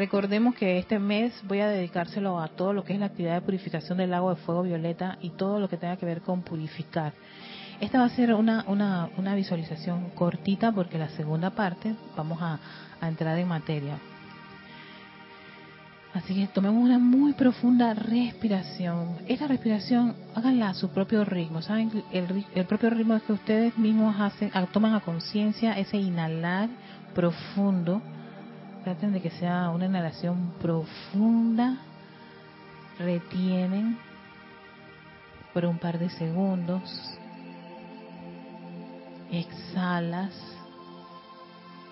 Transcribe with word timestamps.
Recordemos 0.00 0.54
que 0.54 0.78
este 0.78 0.98
mes 0.98 1.30
voy 1.46 1.60
a 1.60 1.68
dedicárselo 1.68 2.40
a 2.40 2.48
todo 2.48 2.72
lo 2.72 2.84
que 2.84 2.94
es 2.94 2.98
la 2.98 3.04
actividad 3.04 3.34
de 3.34 3.42
purificación 3.42 3.98
del 3.98 4.14
agua 4.14 4.34
de 4.34 4.40
fuego 4.40 4.62
violeta 4.62 5.18
y 5.20 5.28
todo 5.28 5.60
lo 5.60 5.68
que 5.68 5.76
tenga 5.76 5.98
que 5.98 6.06
ver 6.06 6.22
con 6.22 6.40
purificar. 6.40 7.12
Esta 7.80 7.98
va 7.98 8.06
a 8.06 8.08
ser 8.08 8.32
una, 8.32 8.64
una, 8.66 9.34
visualización 9.34 10.08
cortita 10.14 10.72
porque 10.72 10.96
la 10.96 11.10
segunda 11.10 11.50
parte 11.50 11.94
vamos 12.16 12.38
a, 12.40 12.58
entrar 13.02 13.38
en 13.38 13.48
materia. 13.48 13.98
Así 16.14 16.34
que 16.34 16.46
tomemos 16.46 16.82
una 16.82 16.98
muy 16.98 17.34
profunda 17.34 17.92
respiración. 17.92 19.18
Esta 19.28 19.48
respiración, 19.48 20.14
háganla 20.34 20.70
a 20.70 20.74
su 20.74 20.88
propio 20.88 21.26
ritmo. 21.26 21.60
¿Saben? 21.60 22.02
El, 22.10 22.46
el 22.54 22.64
propio 22.64 22.88
ritmo 22.88 23.16
es 23.16 23.22
que 23.24 23.34
ustedes 23.34 23.76
mismos 23.76 24.18
hacen, 24.18 24.50
toman 24.72 24.94
a 24.94 25.00
conciencia 25.00 25.78
ese 25.78 25.98
inhalar 25.98 26.70
profundo 27.14 28.00
Traten 28.84 29.12
de 29.12 29.20
que 29.20 29.30
sea 29.30 29.68
una 29.70 29.86
inhalación 29.86 30.54
profunda. 30.60 31.78
Retienen 32.98 33.98
por 35.52 35.64
un 35.66 35.78
par 35.78 35.98
de 35.98 36.08
segundos. 36.10 36.82
Exhalas 39.30 40.34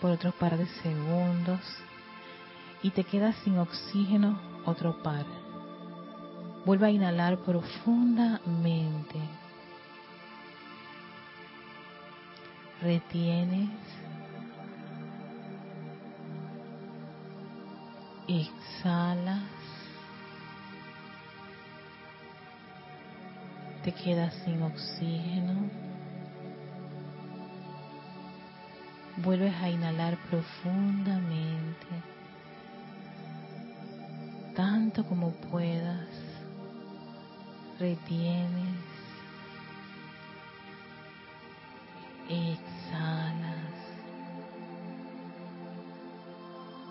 por 0.01 0.13
otro 0.13 0.33
par 0.33 0.57
de 0.57 0.67
segundos. 0.83 1.61
Y 2.83 2.91
te 2.91 3.05
quedas 3.05 3.37
sin 3.45 3.59
oxígeno 3.59 4.39
otro 4.65 5.03
par. 5.03 5.27
Vuelve 6.65 6.87
a 6.87 6.91
inhalar 6.91 7.39
profundamente. 7.39 9.19
Retienes 12.81 13.71
exhalas, 18.29 19.43
te 23.83 23.93
quedas 23.93 24.35
sin 24.45 24.63
oxígeno, 24.63 25.71
vuelves 29.17 29.55
a 29.63 29.71
inhalar 29.71 30.19
profundamente, 30.29 31.87
tanto 34.55 35.05
como 35.07 35.33
puedas, 35.33 36.09
retienes, 37.79 38.77
exhalas. 42.29 43.18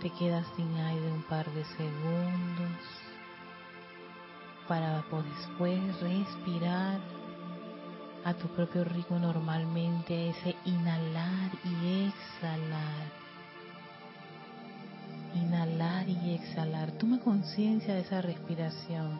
Te 0.08 0.13
quedas 0.13 0.47
sin 0.55 0.73
aire 0.73 1.11
un 1.11 1.22
par 1.23 1.52
de 1.52 1.66
segundos 1.66 2.80
para 4.66 5.03
después 5.03 5.99
respirar 5.99 7.02
a 8.23 8.33
tu 8.33 8.47
propio 8.47 8.86
ritmo 8.86 9.19
normalmente, 9.19 10.30
ese 10.30 10.55
inhalar 10.64 11.52
y 11.66 12.08
exhalar. 12.08 13.08
Inhalar 15.36 16.08
y 16.08 16.36
exhalar. 16.36 16.94
Toma 16.94 17.19
conciencia 17.19 17.94
de 17.94 17.99
esa 17.99 18.21
respiración, 18.21 19.19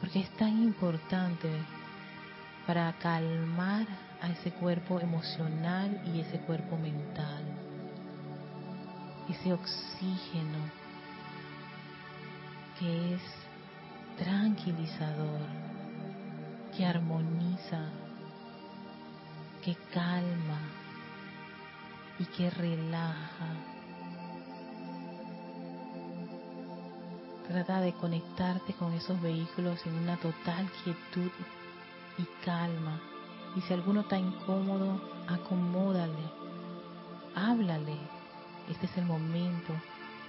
porque 0.00 0.18
es 0.18 0.30
tan 0.30 0.64
importante 0.64 1.48
para 2.66 2.92
calmar 2.94 3.86
a 4.20 4.30
ese 4.30 4.50
cuerpo 4.50 4.98
emocional 4.98 6.02
y 6.12 6.22
ese 6.22 6.40
cuerpo 6.40 6.76
mental 6.76 7.63
ese 9.28 9.52
oxígeno 9.52 10.58
que 12.78 13.14
es 13.14 13.22
tranquilizador, 14.16 15.40
que 16.76 16.84
armoniza, 16.84 17.90
que 19.64 19.76
calma 19.92 20.60
y 22.18 22.24
que 22.26 22.50
relaja. 22.50 23.48
Trata 27.48 27.80
de 27.80 27.92
conectarte 27.92 28.72
con 28.74 28.92
esos 28.94 29.20
vehículos 29.20 29.84
en 29.86 29.94
una 29.94 30.16
total 30.16 30.70
quietud 30.82 31.30
y 32.18 32.26
calma. 32.44 33.00
Y 33.56 33.60
si 33.62 33.72
alguno 33.72 34.00
está 34.00 34.18
incómodo, 34.18 35.00
acomódale, 35.28 36.30
háblale, 37.34 37.96
este 38.70 38.86
es 38.86 38.96
el 38.96 39.04
momento 39.04 39.74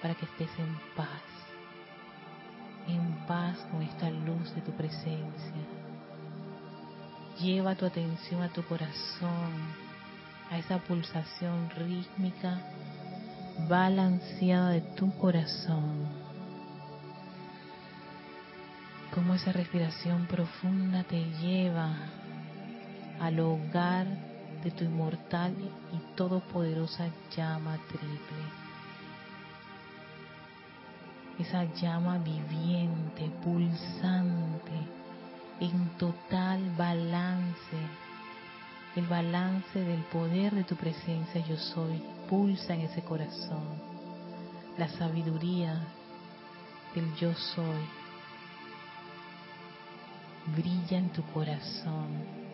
para 0.01 0.13
que 0.15 0.25
estés 0.25 0.49
en 0.59 0.77
paz, 0.95 1.07
en 2.87 3.25
paz 3.27 3.57
con 3.71 3.81
esta 3.81 4.09
luz 4.09 4.53
de 4.55 4.61
tu 4.61 4.71
presencia. 4.71 5.61
Lleva 7.39 7.75
tu 7.75 7.85
atención 7.85 8.41
a 8.41 8.49
tu 8.49 8.63
corazón, 8.63 9.51
a 10.51 10.57
esa 10.57 10.79
pulsación 10.79 11.69
rítmica, 11.71 12.61
balanceada 13.67 14.69
de 14.69 14.81
tu 14.81 15.15
corazón. 15.17 16.05
Como 19.13 19.33
esa 19.33 19.53
respiración 19.53 20.25
profunda 20.27 21.03
te 21.03 21.23
lleva 21.41 21.93
al 23.19 23.39
hogar 23.39 24.24
de 24.65 24.71
tu 24.71 24.83
inmortal 24.83 25.53
y 25.93 26.15
todopoderosa 26.15 27.07
llama 27.37 27.77
triple. 27.87 28.45
Esa 31.37 31.65
llama 31.75 32.17
viviente, 32.17 33.29
pulsante, 33.43 34.73
en 35.59 35.89
total 35.99 36.59
balance. 36.75 37.77
El 38.95 39.05
balance 39.05 39.79
del 39.79 40.01
poder 40.05 40.55
de 40.55 40.63
tu 40.63 40.75
presencia 40.75 41.45
yo 41.45 41.57
soy 41.57 42.01
pulsa 42.27 42.73
en 42.73 42.81
ese 42.81 43.03
corazón. 43.03 43.63
La 44.79 44.87
sabiduría 44.87 45.79
del 46.95 47.13
yo 47.17 47.31
soy 47.35 47.85
brilla 50.55 50.97
en 50.97 51.09
tu 51.09 51.21
corazón 51.33 52.44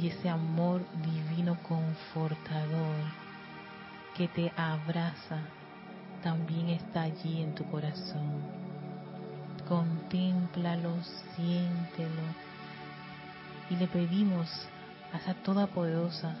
y 0.00 0.08
ese 0.08 0.28
amor 0.30 0.82
divino 1.02 1.58
confortador 1.62 2.96
que 4.16 4.28
te 4.28 4.50
abraza 4.56 5.40
también 6.22 6.70
está 6.70 7.02
allí 7.02 7.42
en 7.42 7.54
tu 7.54 7.64
corazón. 7.70 8.40
Contémplalo, 9.68 10.94
siéntelo 11.36 12.22
y 13.68 13.76
le 13.76 13.86
pedimos 13.86 14.48
a 15.12 15.18
esa 15.18 15.34
todopoderosa 15.34 16.34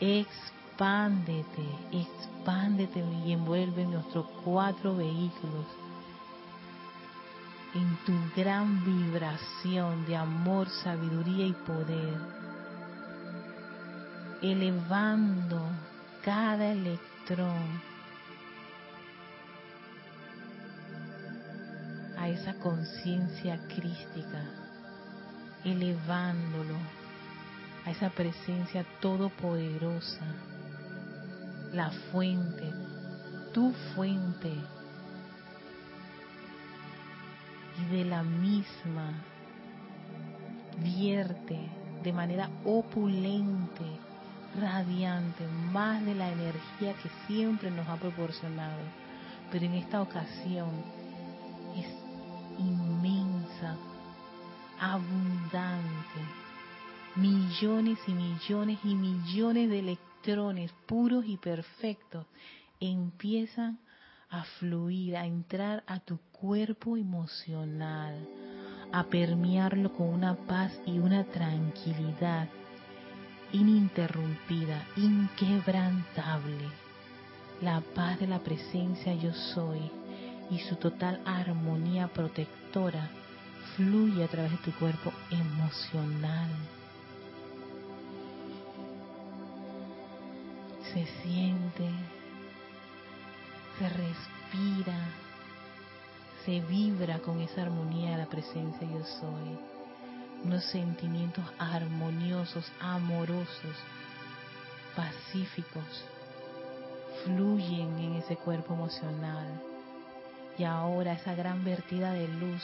expándete, 0.00 1.64
expándete 1.92 3.04
y 3.24 3.32
envuelve 3.32 3.84
nuestros 3.86 4.26
cuatro 4.44 4.96
vehículos 4.96 5.66
en 7.74 7.96
tu 8.04 8.12
gran 8.34 8.84
vibración 8.84 10.04
de 10.06 10.16
amor, 10.16 10.68
sabiduría 10.82 11.46
y 11.46 11.52
poder, 11.52 12.18
elevando 14.42 15.62
cada 16.24 16.72
electrón 16.72 17.80
a 22.18 22.28
esa 22.28 22.54
conciencia 22.54 23.60
crística, 23.68 24.42
elevándolo 25.64 26.74
a 27.86 27.90
esa 27.90 28.10
presencia 28.10 28.84
todopoderosa, 29.00 30.26
la 31.72 31.90
fuente, 32.10 32.72
tu 33.52 33.72
fuente 33.94 34.52
y 37.80 37.96
de 37.96 38.04
la 38.04 38.22
misma 38.22 39.12
vierte 40.78 41.58
de 42.02 42.12
manera 42.12 42.50
opulente, 42.64 43.84
radiante, 44.58 45.46
más 45.72 46.04
de 46.04 46.14
la 46.14 46.30
energía 46.30 46.94
que 46.94 47.10
siempre 47.26 47.70
nos 47.70 47.86
ha 47.88 47.96
proporcionado. 47.96 48.80
Pero 49.50 49.66
en 49.66 49.74
esta 49.74 50.00
ocasión 50.00 50.70
es 51.76 51.86
inmensa, 52.58 53.76
abundante, 54.80 56.20
millones 57.16 57.98
y 58.06 58.12
millones 58.12 58.78
y 58.84 58.94
millones 58.94 59.68
de 59.68 59.78
electrones 59.78 60.72
puros 60.86 61.24
y 61.26 61.36
perfectos 61.36 62.26
empiezan 62.78 63.78
a 64.30 64.44
fluir, 64.58 65.16
a 65.16 65.26
entrar 65.26 65.82
a 65.86 65.98
tu 66.00 66.18
cuerpo 66.32 66.96
emocional, 66.96 68.28
a 68.92 69.04
permearlo 69.04 69.92
con 69.92 70.08
una 70.08 70.36
paz 70.36 70.72
y 70.86 70.98
una 70.98 71.24
tranquilidad 71.24 72.48
ininterrumpida, 73.52 74.86
inquebrantable. 74.96 76.68
La 77.60 77.80
paz 77.80 78.20
de 78.20 78.26
la 78.26 78.38
presencia 78.38 79.14
yo 79.14 79.32
soy 79.34 79.90
y 80.50 80.58
su 80.60 80.76
total 80.76 81.20
armonía 81.24 82.08
protectora 82.08 83.10
fluye 83.76 84.24
a 84.24 84.28
través 84.28 84.52
de 84.52 84.58
tu 84.58 84.72
cuerpo 84.72 85.12
emocional. 85.30 86.48
Se 90.92 91.06
siente, 91.22 91.88
se 93.80 93.88
respira, 93.88 95.08
se 96.44 96.60
vibra 96.60 97.18
con 97.20 97.40
esa 97.40 97.62
armonía 97.62 98.10
de 98.10 98.18
la 98.18 98.26
presencia 98.26 98.86
yo 98.86 99.02
soy. 99.02 99.58
Unos 100.44 100.64
sentimientos 100.64 101.42
armoniosos, 101.58 102.70
amorosos, 102.78 103.76
pacíficos, 104.94 106.04
fluyen 107.24 107.98
en 107.98 108.14
ese 108.16 108.36
cuerpo 108.36 108.74
emocional. 108.74 109.48
Y 110.58 110.64
ahora 110.64 111.14
esa 111.14 111.34
gran 111.34 111.64
vertida 111.64 112.12
de 112.12 112.28
luz 112.28 112.62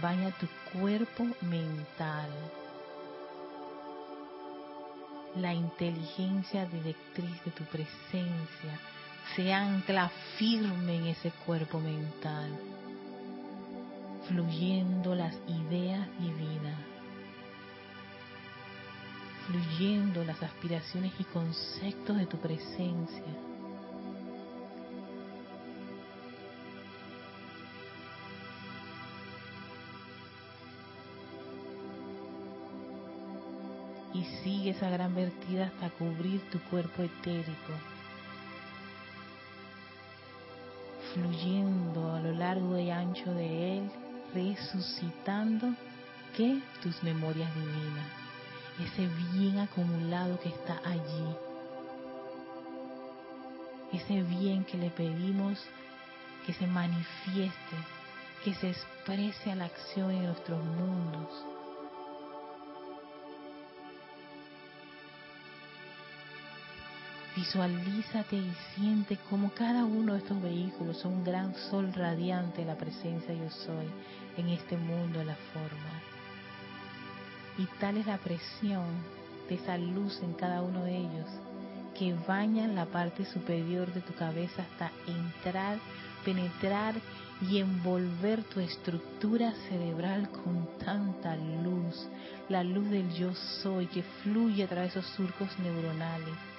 baña 0.00 0.30
tu 0.40 0.46
cuerpo 0.78 1.24
mental. 1.42 2.30
La 5.36 5.52
inteligencia 5.52 6.64
directriz 6.64 7.44
de 7.44 7.50
tu 7.50 7.64
presencia 7.64 8.80
se 9.34 9.52
ancla 9.52 10.10
firme 10.38 10.96
en 10.96 11.06
ese 11.08 11.30
cuerpo 11.44 11.80
mental, 11.80 12.50
fluyendo 14.28 15.14
las 15.14 15.34
ideas 15.46 16.08
divinas, 16.18 16.78
fluyendo 19.46 20.24
las 20.24 20.42
aspiraciones 20.42 21.12
y 21.18 21.24
conceptos 21.24 22.16
de 22.16 22.26
tu 22.26 22.38
presencia. 22.38 23.22
Y 34.14 34.24
sigue 34.42 34.70
esa 34.70 34.88
gran 34.88 35.14
vertida 35.14 35.66
hasta 35.66 35.90
cubrir 35.90 36.40
tu 36.50 36.58
cuerpo 36.70 37.02
etérico, 37.02 37.72
fluyendo 41.16 42.12
a 42.14 42.20
lo 42.20 42.32
largo 42.32 42.78
y 42.78 42.90
ancho 42.90 43.32
de 43.32 43.78
él, 43.78 43.90
resucitando 44.34 45.68
que 46.36 46.60
tus 46.82 47.02
memorias 47.02 47.50
divinas, 47.54 48.06
ese 48.78 49.08
bien 49.32 49.58
acumulado 49.58 50.38
que 50.40 50.50
está 50.50 50.78
allí, 50.84 51.36
ese 53.92 54.22
bien 54.24 54.64
que 54.64 54.76
le 54.76 54.90
pedimos 54.90 55.64
que 56.44 56.52
se 56.52 56.66
manifieste, 56.66 57.76
que 58.44 58.52
se 58.54 58.70
exprese 58.70 59.52
a 59.52 59.56
la 59.56 59.64
acción 59.64 60.10
en 60.10 60.26
nuestros 60.26 60.62
mundos 60.62 61.55
Visualízate 67.36 68.34
y 68.34 68.50
siente 68.74 69.18
como 69.28 69.50
cada 69.50 69.84
uno 69.84 70.14
de 70.14 70.20
estos 70.20 70.40
vehículos 70.40 70.96
son 70.96 71.16
un 71.16 71.24
gran 71.24 71.54
sol 71.54 71.92
radiante 71.92 72.62
de 72.62 72.66
la 72.66 72.78
presencia 72.78 73.34
yo 73.34 73.50
soy 73.50 73.90
en 74.38 74.48
este 74.48 74.78
mundo 74.78 75.18
de 75.18 75.26
la 75.26 75.36
forma. 75.52 76.00
Y 77.58 77.66
tal 77.78 77.98
es 77.98 78.06
la 78.06 78.16
presión 78.16 78.86
de 79.50 79.56
esa 79.56 79.76
luz 79.76 80.18
en 80.22 80.32
cada 80.32 80.62
uno 80.62 80.82
de 80.84 80.96
ellos 80.96 81.28
que 81.98 82.14
bañan 82.26 82.74
la 82.74 82.86
parte 82.86 83.26
superior 83.26 83.92
de 83.92 84.00
tu 84.00 84.14
cabeza 84.14 84.62
hasta 84.62 84.90
entrar, 85.06 85.76
penetrar 86.24 86.94
y 87.42 87.58
envolver 87.58 88.44
tu 88.44 88.60
estructura 88.60 89.52
cerebral 89.68 90.30
con 90.30 90.66
tanta 90.78 91.36
luz, 91.36 92.08
la 92.48 92.64
luz 92.64 92.88
del 92.88 93.12
yo 93.12 93.34
soy 93.62 93.88
que 93.88 94.02
fluye 94.22 94.64
a 94.64 94.68
través 94.68 94.94
de 94.94 95.00
esos 95.00 95.12
surcos 95.12 95.50
neuronales 95.58 96.55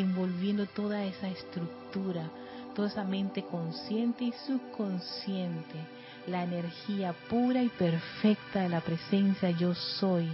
envolviendo 0.00 0.66
toda 0.66 1.04
esa 1.04 1.28
estructura, 1.28 2.24
toda 2.74 2.88
esa 2.88 3.04
mente 3.04 3.44
consciente 3.44 4.24
y 4.24 4.32
subconsciente, 4.46 5.78
la 6.26 6.44
energía 6.44 7.14
pura 7.28 7.62
y 7.62 7.68
perfecta 7.68 8.60
de 8.60 8.68
la 8.68 8.80
presencia 8.80 9.50
yo 9.50 9.74
soy, 9.74 10.28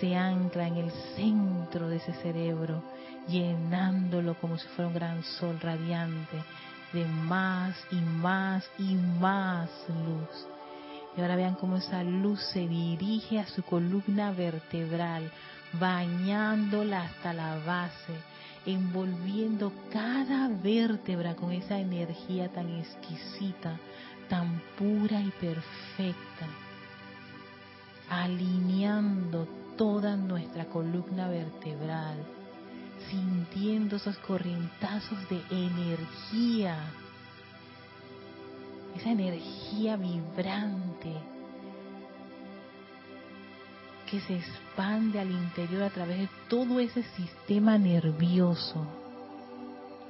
se 0.00 0.14
ancla 0.14 0.66
en 0.66 0.76
el 0.76 0.90
centro 1.16 1.88
de 1.88 1.96
ese 1.96 2.12
cerebro, 2.14 2.82
llenándolo 3.28 4.34
como 4.34 4.58
si 4.58 4.66
fuera 4.68 4.88
un 4.88 4.94
gran 4.94 5.22
sol 5.22 5.58
radiante 5.60 6.42
de 6.92 7.06
más 7.06 7.74
y 7.90 7.96
más 7.96 8.68
y 8.78 8.94
más 8.94 9.70
luz. 9.88 10.46
Y 11.16 11.20
ahora 11.20 11.36
vean 11.36 11.54
cómo 11.54 11.76
esa 11.76 12.02
luz 12.02 12.40
se 12.52 12.66
dirige 12.66 13.38
a 13.38 13.46
su 13.46 13.62
columna 13.62 14.32
vertebral, 14.32 15.30
bañándola 15.78 17.02
hasta 17.02 17.32
la 17.32 17.58
base, 17.64 18.14
envolviendo 18.66 19.72
cada 19.90 20.48
vértebra 20.48 21.34
con 21.34 21.52
esa 21.52 21.78
energía 21.78 22.48
tan 22.48 22.68
exquisita, 22.78 23.78
tan 24.28 24.62
pura 24.78 25.20
y 25.20 25.30
perfecta, 25.30 26.46
alineando 28.08 29.48
toda 29.76 30.16
nuestra 30.16 30.66
columna 30.66 31.28
vertebral, 31.28 32.16
sintiendo 33.10 33.96
esos 33.96 34.16
corrientazos 34.18 35.18
de 35.28 35.42
energía, 35.50 36.76
esa 38.94 39.10
energía 39.10 39.96
vibrante 39.96 41.31
que 44.12 44.20
se 44.20 44.34
expande 44.34 45.18
al 45.18 45.30
interior 45.30 45.84
a 45.84 45.88
través 45.88 46.18
de 46.18 46.28
todo 46.46 46.80
ese 46.80 47.02
sistema 47.02 47.78
nervioso, 47.78 48.86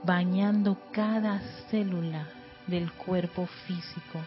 bañando 0.02 0.76
cada 0.90 1.38
célula 1.70 2.26
del 2.66 2.90
cuerpo 2.90 3.46
físico, 3.64 4.18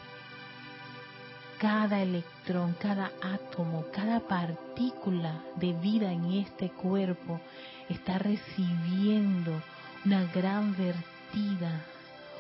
cada 1.59 2.01
electrón, 2.01 2.73
cada 2.79 3.11
átomo, 3.21 3.87
cada 3.91 4.21
partícula 4.21 5.43
de 5.57 5.73
vida 5.73 6.09
en 6.09 6.31
este 6.31 6.69
cuerpo 6.69 7.41
está 7.89 8.17
recibiendo 8.17 9.61
una 10.05 10.23
gran 10.31 10.73
vertida, 10.77 11.81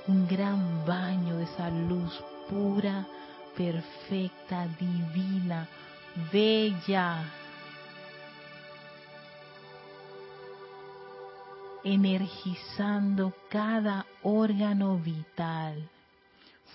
un 0.07 0.25
gran 0.25 0.85
baño 0.85 1.35
de 1.35 1.43
esa 1.43 1.69
luz 1.69 2.13
pura, 2.49 3.05
perfecta, 3.57 4.69
divina, 4.79 5.67
bella, 6.31 7.31
energizando 11.83 13.33
cada 13.49 14.05
órgano 14.23 14.97
vital, 14.97 15.89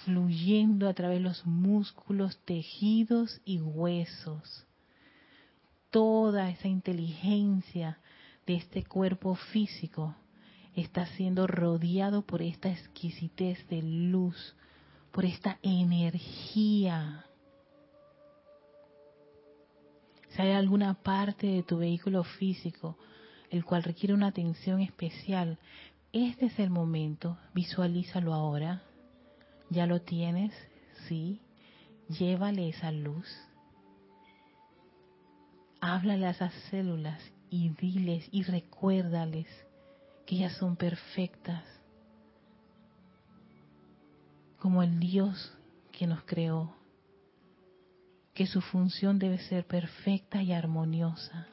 fluyendo 0.05 0.89
a 0.89 0.95
través 0.95 1.19
de 1.19 1.25
los 1.25 1.47
músculos, 1.47 2.39
tejidos 2.45 3.41
y 3.45 3.61
huesos. 3.61 4.67
Toda 5.91 6.51
esa 6.51 6.69
inteligencia 6.69 7.99
de 8.47 8.57
este 8.57 8.85
cuerpo 8.85 9.35
físico 9.35 10.15
está 10.77 11.07
siendo 11.07 11.47
rodeado 11.47 12.23
por 12.23 12.43
esta 12.43 12.71
exquisitez 12.71 13.67
de 13.69 13.83
luz, 13.83 14.55
por 15.11 15.25
esta 15.25 15.59
energía 15.63 17.27
si 20.31 20.43
hay 20.43 20.53
alguna 20.53 20.95
parte 20.95 21.47
de 21.47 21.63
tu 21.63 21.79
vehículo 21.79 22.25
físico 22.25 22.97
el 23.51 23.65
cual 23.65 23.83
requiere 23.83 24.15
una 24.15 24.29
atención 24.29 24.81
especial, 24.81 25.59
este 26.13 26.47
es 26.47 26.59
el 26.59 26.71
momento, 26.71 27.37
visualízalo 27.53 28.33
ahora. 28.33 28.83
¿Ya 29.71 29.87
lo 29.87 30.01
tienes? 30.01 30.53
Sí. 31.09 31.41
Llévale 32.09 32.69
esa 32.69 32.91
luz. 32.93 33.27
Háblale 35.81 36.27
a 36.27 36.31
esas 36.31 36.53
células 36.71 37.21
y 37.51 37.71
diles 37.71 38.29
y 38.31 38.43
recuérdales 38.43 39.47
que 40.27 40.37
ellas 40.37 40.57
son 40.59 40.77
perfectas, 40.77 41.65
como 44.59 44.83
el 44.83 45.01
Dios 45.01 45.57
que 45.91 46.07
nos 46.07 46.23
creó 46.25 46.80
que 48.41 48.47
su 48.47 48.63
función 48.63 49.19
debe 49.19 49.37
ser 49.37 49.67
perfecta 49.67 50.43
y 50.43 50.55
armoniosa. 50.55 51.47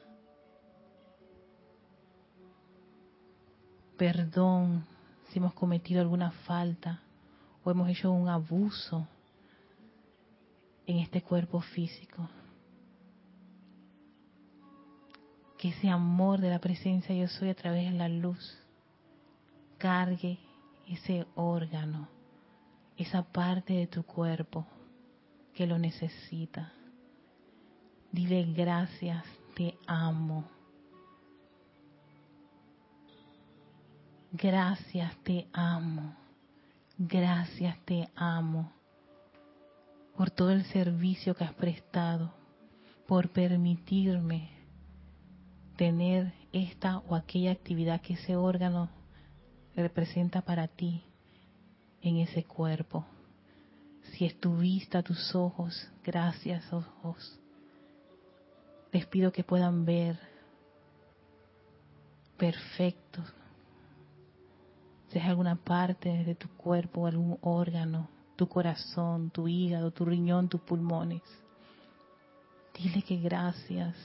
Perdón 3.98 4.86
si 5.28 5.38
hemos 5.38 5.52
cometido 5.52 6.00
alguna 6.00 6.30
falta 6.30 7.02
o 7.62 7.70
hemos 7.70 7.90
hecho 7.90 8.10
un 8.10 8.30
abuso 8.30 9.06
en 10.86 11.00
este 11.00 11.20
cuerpo 11.20 11.60
físico. 11.60 12.26
que 15.58 15.68
ese 15.68 15.90
amor 15.90 16.40
de 16.40 16.48
la 16.48 16.58
presencia 16.58 17.14
yo 17.14 17.28
soy 17.28 17.50
a 17.50 17.54
través 17.54 17.92
de 17.92 17.98
la 17.98 18.08
luz 18.08 18.58
cargue 19.76 20.38
ese 20.86 21.26
órgano, 21.34 22.08
esa 22.96 23.24
parte 23.24 23.74
de 23.74 23.88
tu 23.88 24.04
cuerpo 24.04 24.66
que 25.52 25.66
lo 25.66 25.78
necesita. 25.78 26.72
Dile 28.12 28.44
gracias, 28.52 29.24
te 29.54 29.76
amo. 29.86 30.48
Gracias, 34.32 35.16
te 35.24 35.46
amo. 35.52 36.14
Gracias, 36.98 37.78
te 37.84 38.08
amo 38.16 38.72
por 40.18 40.32
todo 40.32 40.50
el 40.50 40.64
servicio 40.64 41.32
que 41.36 41.44
has 41.44 41.54
prestado, 41.54 42.34
por 43.06 43.28
permitirme 43.30 44.50
tener 45.76 46.32
esta 46.52 46.98
o 46.98 47.14
aquella 47.14 47.52
actividad 47.52 48.00
que 48.00 48.14
ese 48.14 48.34
órgano 48.34 48.90
representa 49.76 50.42
para 50.42 50.66
ti 50.66 51.04
en 52.02 52.16
ese 52.16 52.42
cuerpo. 52.42 53.06
Si 54.10 54.24
es 54.24 54.40
tu 54.40 54.56
vista, 54.56 55.04
tus 55.04 55.36
ojos, 55.36 55.88
gracias 56.02 56.64
ojos. 56.72 57.38
Les 58.92 59.06
pido 59.06 59.32
que 59.32 59.44
puedan 59.44 59.84
ver 59.84 60.18
perfectos. 62.36 63.24
Si 65.08 65.18
es 65.18 65.24
alguna 65.24 65.56
parte 65.56 66.24
de 66.24 66.34
tu 66.34 66.48
cuerpo, 66.48 67.06
algún 67.06 67.38
órgano, 67.42 68.08
tu 68.36 68.48
corazón, 68.48 69.30
tu 69.30 69.48
hígado, 69.48 69.90
tu 69.90 70.04
riñón, 70.04 70.48
tus 70.48 70.60
pulmones. 70.60 71.22
Dile 72.74 73.02
que 73.02 73.16
gracias 73.16 73.96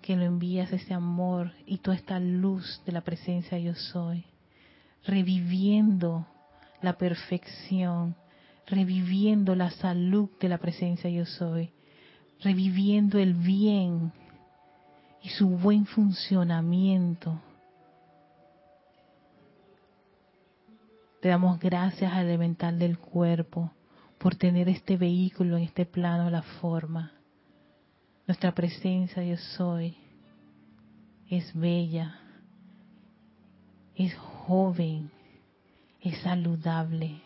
que 0.00 0.16
lo 0.16 0.24
envías 0.24 0.72
ese 0.72 0.94
amor 0.94 1.52
y 1.66 1.78
toda 1.78 1.96
esta 1.96 2.18
luz 2.18 2.80
de 2.86 2.92
la 2.92 3.02
presencia 3.02 3.58
yo 3.58 3.74
soy, 3.74 4.24
reviviendo 5.04 6.26
la 6.80 6.96
perfección, 6.96 8.14
reviviendo 8.68 9.54
la 9.54 9.70
salud 9.70 10.30
de 10.40 10.48
la 10.48 10.58
presencia 10.58 11.10
yo 11.10 11.24
soy, 11.26 11.70
reviviendo 12.40 13.18
el 13.18 13.34
bien 13.34 14.12
y 15.22 15.28
su 15.30 15.48
buen 15.48 15.86
funcionamiento. 15.86 17.40
Te 21.20 21.28
damos 21.28 21.58
gracias 21.58 22.12
al 22.12 22.26
elemental 22.26 22.78
del 22.78 22.98
cuerpo 22.98 23.72
por 24.18 24.36
tener 24.36 24.68
este 24.68 24.96
vehículo 24.96 25.56
en 25.56 25.64
este 25.64 25.84
plano, 25.84 26.30
la 26.30 26.42
forma 26.42 27.12
nuestra 28.28 28.52
presencia 28.52 29.24
yo 29.24 29.38
soy 29.38 29.96
es 31.30 31.58
bella, 31.58 32.20
es 33.96 34.14
joven, 34.14 35.10
es 36.02 36.18
saludable, 36.18 37.22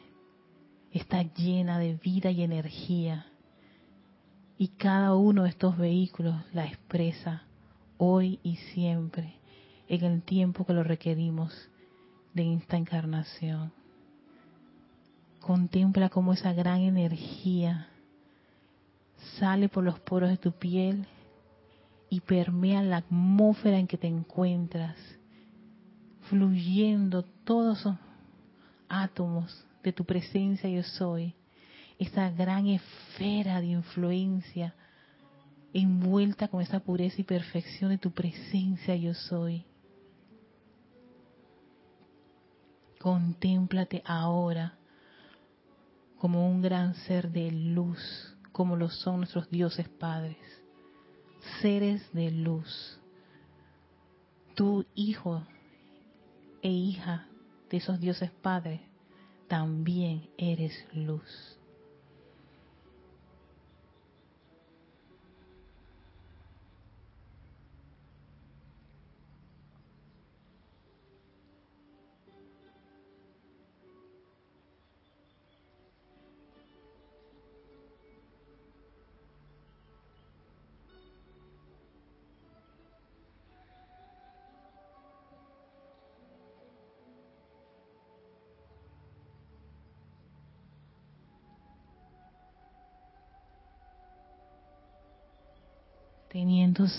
está 0.92 1.22
llena 1.22 1.78
de 1.78 1.94
vida 1.94 2.30
y 2.30 2.42
energía. 2.42 3.26
Y 4.58 4.68
cada 4.68 5.14
uno 5.14 5.44
de 5.44 5.48
estos 5.48 5.76
vehículos 5.76 6.36
la 6.52 6.66
expresa 6.66 7.42
hoy 7.96 8.38
y 8.42 8.56
siempre, 8.56 9.34
en 9.88 10.04
el 10.04 10.22
tiempo 10.22 10.64
que 10.64 10.74
lo 10.74 10.84
requerimos 10.84 11.52
de 12.34 12.54
esta 12.54 12.76
encarnación. 12.76 13.72
Contempla 15.40 16.08
cómo 16.08 16.32
esa 16.32 16.52
gran 16.52 16.80
energía 16.80 17.88
sale 19.38 19.68
por 19.68 19.84
los 19.84 19.98
poros 20.00 20.30
de 20.30 20.36
tu 20.36 20.52
piel 20.52 21.06
y 22.10 22.20
permea 22.20 22.82
la 22.82 22.98
atmósfera 22.98 23.78
en 23.78 23.86
que 23.86 23.98
te 23.98 24.06
encuentras, 24.06 24.96
fluyendo 26.28 27.24
todos 27.44 27.80
esos 27.80 27.96
átomos 28.88 29.66
de 29.82 29.92
tu 29.92 30.04
presencia 30.04 30.68
yo 30.68 30.82
soy, 30.82 31.34
esa 31.98 32.30
gran 32.30 32.66
esfera 32.66 33.60
de 33.60 33.68
influencia 33.68 34.74
envuelta 35.72 36.48
con 36.48 36.60
esa 36.60 36.80
pureza 36.80 37.20
y 37.20 37.24
perfección 37.24 37.90
de 37.90 37.98
tu 37.98 38.10
presencia 38.10 38.94
yo 38.96 39.14
soy. 39.14 39.64
Contémplate 42.98 44.02
ahora 44.04 44.78
como 46.18 46.48
un 46.48 46.62
gran 46.62 46.94
ser 46.94 47.30
de 47.30 47.50
luz 47.50 47.98
como 48.52 48.76
lo 48.76 48.90
son 48.90 49.18
nuestros 49.18 49.50
dioses 49.50 49.88
padres, 49.88 50.36
seres 51.60 52.02
de 52.12 52.30
luz. 52.30 53.00
Tu 54.54 54.84
hijo 54.94 55.42
e 56.60 56.70
hija 56.70 57.26
de 57.70 57.78
esos 57.78 57.98
dioses 57.98 58.30
padres, 58.30 58.80
también 59.52 60.30
eres 60.38 60.72
luz. 60.94 61.58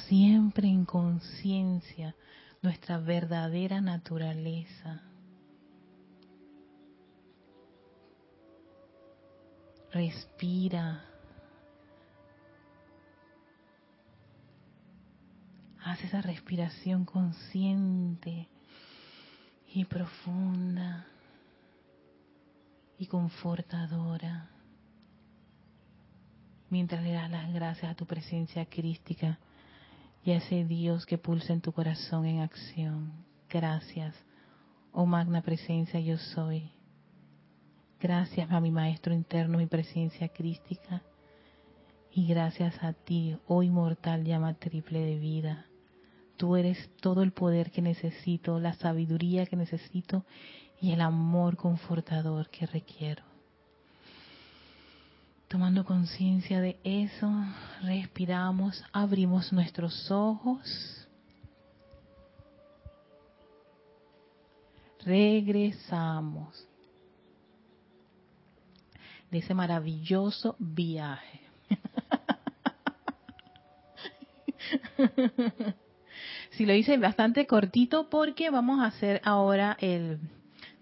Siempre 0.07 0.67
en 0.67 0.85
conciencia 0.85 2.15
nuestra 2.61 2.97
verdadera 2.97 3.81
naturaleza. 3.81 5.01
Respira. 9.91 11.03
Haz 15.83 16.03
esa 16.03 16.21
respiración 16.21 17.03
consciente 17.03 18.47
y 19.73 19.85
profunda 19.85 21.05
y 22.97 23.07
confortadora 23.07 24.49
mientras 26.69 27.03
le 27.03 27.11
das 27.11 27.29
las 27.29 27.53
gracias 27.53 27.91
a 27.91 27.95
tu 27.95 28.05
presencia 28.05 28.65
crística 28.65 29.37
y 30.23 30.31
a 30.31 30.37
ese 30.37 30.65
Dios 30.65 31.05
que 31.05 31.17
pulsa 31.17 31.53
en 31.53 31.61
tu 31.61 31.71
corazón 31.71 32.25
en 32.25 32.39
acción. 32.39 33.11
Gracias, 33.49 34.15
oh 34.91 35.05
magna 35.05 35.41
presencia 35.41 35.99
yo 35.99 36.17
soy. 36.17 36.71
Gracias 37.99 38.51
a 38.51 38.59
mi 38.59 38.71
Maestro 38.71 39.13
interno, 39.13 39.57
mi 39.57 39.67
presencia 39.67 40.27
crística. 40.29 41.01
Y 42.11 42.27
gracias 42.27 42.83
a 42.83 42.93
ti, 42.93 43.37
oh 43.47 43.63
inmortal 43.63 44.23
llama 44.23 44.53
triple 44.53 44.99
de 44.99 45.17
vida. 45.17 45.65
Tú 46.37 46.55
eres 46.55 46.89
todo 47.01 47.23
el 47.23 47.31
poder 47.31 47.71
que 47.71 47.81
necesito, 47.81 48.59
la 48.59 48.73
sabiduría 48.73 49.45
que 49.45 49.55
necesito 49.55 50.25
y 50.79 50.91
el 50.91 51.01
amor 51.01 51.55
confortador 51.55 52.49
que 52.49 52.65
requiero. 52.65 53.32
Tomando 55.53 55.85
conciencia 55.85 56.59
de 56.61 56.79
eso, 56.83 57.31
respiramos, 57.83 58.83
abrimos 58.91 59.53
nuestros 59.53 60.09
ojos. 60.09 61.07
Regresamos 65.05 66.67
de 69.29 69.37
ese 69.37 69.53
maravilloso 69.53 70.55
viaje. 70.57 71.41
si 76.49 76.65
lo 76.65 76.73
hice 76.73 76.97
bastante 76.97 77.45
cortito 77.45 78.09
porque 78.09 78.49
vamos 78.49 78.79
a 78.79 78.87
hacer 78.87 79.21
ahora 79.23 79.77
el 79.79 80.19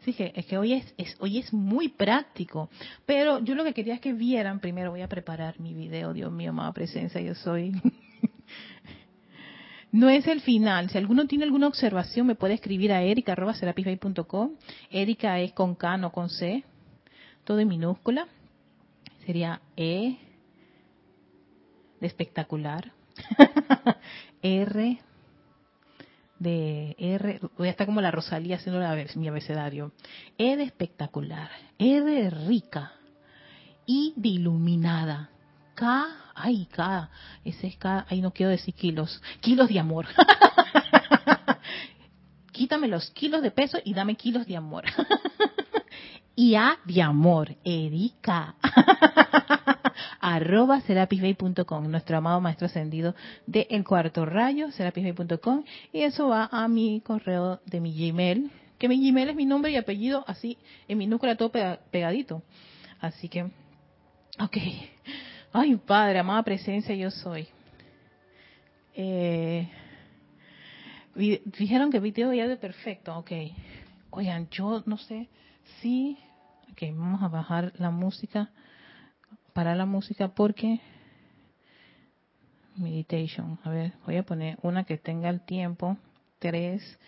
Sí, 0.04 0.16
es 0.18 0.46
que 0.48 0.58
hoy 0.58 0.74
es, 0.74 1.16
hoy 1.20 1.38
es 1.38 1.54
muy 1.54 1.90
práctico, 1.90 2.70
pero 3.06 3.38
yo 3.40 3.54
lo 3.54 3.64
que 3.64 3.74
quería 3.74 3.94
es 3.94 4.02
que 4.02 4.14
vieran, 4.14 4.60
primero 4.60 4.90
voy 4.90 5.02
a 5.02 5.08
preparar 5.08 5.60
mi 5.60 5.76
video, 5.76 6.12
Dios 6.12 6.32
mío, 6.32 6.50
amada 6.50 6.74
presencia, 6.74 7.22
yo 7.22 7.36
soy... 7.36 7.72
no 9.92 10.10
es 10.10 10.26
el 10.26 10.42
final, 10.42 10.90
si 10.90 10.98
alguno 10.98 11.28
tiene 11.28 11.44
alguna 11.44 11.68
observación 11.68 12.26
me 12.26 12.34
puede 12.34 12.56
escribir 12.56 12.92
a 12.92 13.04
erica.com, 13.04 14.56
Erika 14.90 15.40
es 15.40 15.54
con 15.54 15.76
K, 15.76 15.98
no 15.98 16.12
con 16.12 16.32
C, 16.32 16.64
todo 17.44 17.60
en 17.60 17.68
minúscula, 17.68 18.28
sería 19.28 19.62
E 19.78 20.18
de 22.00 22.08
espectacular, 22.08 22.92
R 24.42 25.00
de 26.42 26.96
R, 26.98 27.40
voy 27.56 27.68
a 27.68 27.72
estar 27.72 27.86
como 27.86 28.02
la 28.02 28.10
Rosalía 28.10 28.56
haciendo 28.56 28.82
la, 28.82 28.96
mi 29.16 29.28
abecedario. 29.28 29.92
E 30.38 30.58
de 30.58 30.64
espectacular, 30.64 31.52
E 31.78 32.02
de 32.02 32.32
rica, 32.32 32.94
I 33.86 34.14
de 34.16 34.30
iluminada, 34.30 35.30
K, 35.76 36.08
ay 36.34 36.66
K, 36.66 37.12
ese 37.46 37.68
es 37.68 37.78
K, 37.78 38.08
ahí 38.10 38.22
no 38.22 38.32
quiero 38.32 38.50
decir 38.50 38.74
kilos, 38.74 39.22
kilos 39.40 39.70
de 39.70 39.80
amor. 39.80 40.08
Quítame 42.52 42.88
los 42.88 43.12
kilos 43.12 43.44
de 43.44 43.52
peso 43.52 43.78
y 43.84 43.94
dame 43.94 44.16
kilos 44.16 44.48
de 44.48 44.58
amor. 44.58 44.86
y 46.36 46.56
A 46.56 46.80
de 46.86 47.04
amor, 47.04 47.56
Erika. 47.64 48.56
arroba 50.20 50.82
serapisbay.com, 50.82 51.90
nuestro 51.90 52.18
amado 52.18 52.42
maestro 52.42 52.68
ascendido 52.68 53.16
de 53.48 53.68
El 53.70 53.84
Cuarto 53.84 54.26
Rayo, 54.26 54.72
serapisbay.com, 54.72 55.64
y 55.94 56.02
eso 56.02 56.28
va 56.28 56.50
a 56.52 56.68
mi 56.68 57.02
correo 57.02 57.60
de 57.66 57.80
mi 57.80 57.94
Gmail, 57.94 58.52
que 58.78 58.88
mi 58.88 59.10
Gmail 59.10 59.30
es 59.30 59.36
mi 59.36 59.46
nombre 59.46 59.72
y 59.72 59.76
apellido, 59.76 60.24
así, 60.28 60.58
en 60.88 60.98
minúscula 60.98 61.36
todo 61.36 61.52
pegadito. 61.52 62.44
Así 63.00 63.30
que, 63.30 63.44
ok. 64.40 64.58
Ay, 65.54 65.76
Padre, 65.76 66.20
amada 66.20 66.44
presencia, 66.44 66.96
yo 66.96 67.12
soy. 67.12 67.48
Eh, 68.94 69.70
dijeron 71.16 71.92
que 71.92 72.00
video 72.00 72.34
ya 72.34 72.48
de 72.48 72.58
perfecto, 72.58 73.18
ok. 73.18 73.32
Oigan, 74.12 74.50
yo 74.50 74.84
no 74.86 74.98
sé 74.98 75.30
si... 75.80 76.18
Ok, 76.72 76.84
vamos 76.96 77.22
a 77.22 77.28
bajar 77.28 77.74
la 77.78 77.92
música 77.92 78.50
para 79.54 79.76
la 79.76 79.86
música 79.86 80.30
porque 80.30 80.80
meditation. 82.76 83.60
A 83.64 83.70
ver 83.70 83.94
voy 84.06 84.18
a 84.18 84.24
poner 84.24 84.58
una 84.62 84.84
que 84.84 84.98
tenga 84.98 85.30
el 85.30 85.42
tiempo 85.42 85.98
tres. 86.40 87.00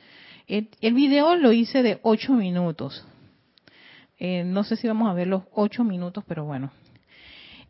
El, 0.48 0.94
video 0.94 1.36
lo 1.36 1.52
hice 1.52 1.84
de 1.84 2.00
ocho 2.04 2.34
minutos. 2.34 3.06
Eh, 4.20 4.44
no 4.44 4.64
sé 4.64 4.76
si 4.76 4.88
vamos 4.88 5.10
a 5.10 5.14
ver 5.14 5.28
los 5.28 5.44
ocho 5.54 5.84
minutos 5.84 6.24
pero 6.28 6.46
bueno. 6.46 6.72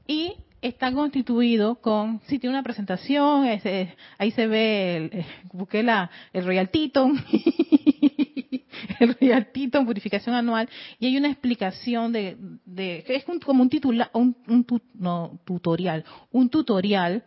Y 0.07 0.35
está 0.61 0.91
constituido 0.91 1.75
con, 1.75 2.21
si 2.27 2.39
tiene 2.39 2.55
una 2.55 2.63
presentación, 2.63 3.45
ahí 3.45 4.31
se 4.31 4.47
ve, 4.47 4.97
el, 4.97 5.19
eh, 5.19 5.25
busqué 5.51 5.83
la, 5.83 6.09
el 6.31 6.45
Royal 6.45 6.69
Teton, 6.69 7.21
el 8.99 9.15
Royal 9.19 9.47
Teton, 9.51 9.85
purificación 9.85 10.35
anual, 10.35 10.69
y 10.99 11.07
hay 11.07 11.17
una 11.17 11.29
explicación 11.29 12.13
de, 12.13 12.37
de 12.75 13.03
es 13.07 13.23
como 13.23 13.61
un, 13.63 13.69
titula, 13.69 14.09
un, 14.13 14.35
un 14.47 14.65
no, 14.93 15.39
tutorial, 15.45 16.03
un 16.31 16.49
tutorial 16.49 17.23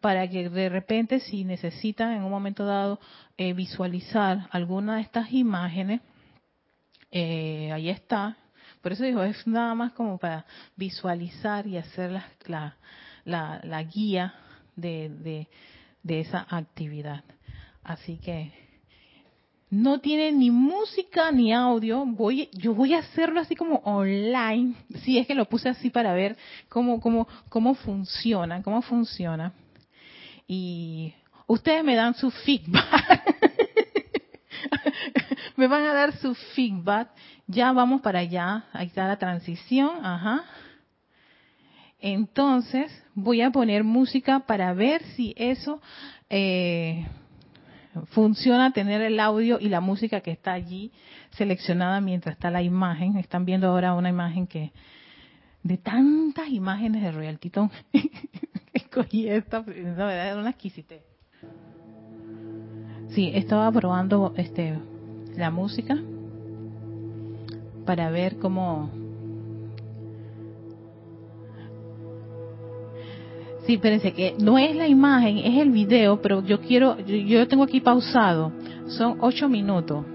para 0.00 0.28
que 0.28 0.48
de 0.48 0.68
repente 0.68 1.20
si 1.20 1.44
necesitan 1.44 2.12
en 2.12 2.22
un 2.22 2.30
momento 2.30 2.64
dado 2.64 3.00
eh, 3.36 3.52
visualizar 3.52 4.48
alguna 4.50 4.96
de 4.96 5.02
estas 5.02 5.32
imágenes, 5.32 6.00
eh, 7.10 7.70
ahí 7.72 7.88
está, 7.88 8.36
por 8.82 8.92
eso 8.92 9.04
digo, 9.04 9.22
es 9.22 9.46
nada 9.46 9.74
más 9.74 9.92
como 9.92 10.18
para 10.18 10.44
visualizar 10.76 11.66
y 11.66 11.76
hacer 11.76 12.10
la, 12.46 12.76
la, 13.24 13.60
la, 13.64 13.82
guía 13.82 14.34
de, 14.76 15.46
de, 16.02 16.20
esa 16.20 16.46
actividad. 16.48 17.24
Así 17.82 18.18
que 18.18 18.52
no 19.70 20.00
tiene 20.00 20.32
ni 20.32 20.50
música 20.50 21.30
ni 21.30 21.52
audio. 21.52 22.04
Voy, 22.06 22.48
yo 22.52 22.74
voy 22.74 22.94
a 22.94 22.98
hacerlo 22.98 23.40
así 23.40 23.54
como 23.54 23.76
online. 23.84 24.74
Si 25.02 25.18
es 25.18 25.26
que 25.26 25.34
lo 25.34 25.46
puse 25.46 25.68
así 25.68 25.90
para 25.90 26.14
ver 26.14 26.36
cómo, 26.68 27.00
cómo, 27.00 27.28
cómo 27.48 27.74
funciona, 27.74 28.62
cómo 28.62 28.82
funciona. 28.82 29.52
Y 30.46 31.12
ustedes 31.46 31.84
me 31.84 31.94
dan 31.94 32.14
su 32.14 32.30
feedback. 32.30 32.86
me 35.56 35.66
van 35.66 35.84
a 35.84 35.92
dar 35.92 36.16
su 36.16 36.34
feedback. 36.34 37.10
Ya 37.46 37.72
vamos 37.72 38.00
para 38.00 38.20
allá. 38.20 38.64
Ahí 38.72 38.86
está 38.86 39.06
la 39.06 39.18
transición. 39.18 40.04
Ajá. 40.04 40.44
Entonces 42.00 42.90
voy 43.14 43.42
a 43.42 43.50
poner 43.50 43.84
música 43.84 44.40
para 44.40 44.72
ver 44.72 45.02
si 45.16 45.34
eso 45.36 45.82
eh, 46.30 47.06
funciona, 48.06 48.72
tener 48.72 49.02
el 49.02 49.20
audio 49.20 49.58
y 49.60 49.68
la 49.68 49.80
música 49.80 50.20
que 50.20 50.30
está 50.30 50.52
allí 50.52 50.92
seleccionada 51.30 52.00
mientras 52.00 52.34
está 52.34 52.50
la 52.50 52.62
imagen. 52.62 53.16
Están 53.16 53.44
viendo 53.44 53.68
ahora 53.68 53.94
una 53.94 54.08
imagen 54.08 54.46
que 54.46 54.72
de 55.62 55.76
tantas 55.76 56.48
imágenes 56.48 57.02
de 57.02 57.12
Royal 57.12 57.38
Titon 57.38 57.70
escogí 58.72 59.28
esta, 59.28 59.58
la 59.58 59.64
verdad 60.06 60.28
era 60.28 60.40
una 60.40 60.50
exquisite. 60.50 61.02
Sí, 63.10 63.30
estaba 63.34 63.70
probando 63.72 64.34
este 64.36 64.78
la 65.36 65.50
música 65.50 65.96
para 67.86 68.10
ver 68.10 68.38
cómo... 68.38 69.07
Sí, 73.68 73.74
espérense, 73.74 74.14
que 74.14 74.34
no 74.40 74.56
es 74.56 74.74
la 74.74 74.88
imagen, 74.88 75.36
es 75.36 75.58
el 75.58 75.70
video, 75.70 76.22
pero 76.22 76.42
yo 76.42 76.58
quiero, 76.58 76.98
yo, 77.00 77.16
yo 77.16 77.46
tengo 77.46 77.64
aquí 77.64 77.82
pausado, 77.82 78.50
son 78.86 79.18
ocho 79.20 79.46
minutos. 79.46 80.06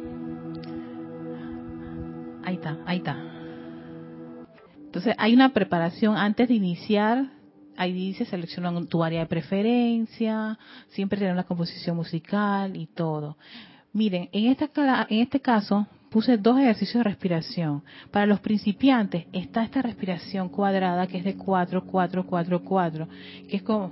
Ahí 2.43 2.55
está, 2.55 2.79
ahí 2.87 2.97
está. 2.97 3.15
Entonces 4.85 5.13
hay 5.19 5.35
una 5.35 5.53
preparación 5.53 6.17
antes 6.17 6.47
de 6.47 6.55
iniciar, 6.55 7.27
ahí 7.77 7.93
dice 7.93 8.25
selecciona 8.25 8.73
tu 8.87 9.03
área 9.03 9.19
de 9.19 9.27
preferencia, 9.27 10.57
siempre 10.89 11.19
tener 11.19 11.33
una 11.33 11.43
composición 11.43 11.95
musical 11.95 12.75
y 12.75 12.87
todo. 12.87 13.37
Miren, 13.91 14.29
en, 14.31 14.47
esta, 14.47 15.05
en 15.07 15.19
este 15.19 15.39
caso 15.39 15.85
puse 16.13 16.37
dos 16.37 16.59
ejercicios 16.59 17.03
de 17.03 17.09
respiración. 17.09 17.83
Para 18.11 18.27
los 18.27 18.39
principiantes 18.39 19.25
está 19.33 19.63
esta 19.63 19.81
respiración 19.81 20.47
cuadrada 20.47 21.07
que 21.07 21.17
es 21.17 21.23
de 21.23 21.35
4, 21.35 21.83
4, 21.85 22.27
4, 22.27 22.63
4, 22.63 23.07
que 23.49 23.55
es 23.57 23.63
como... 23.63 23.91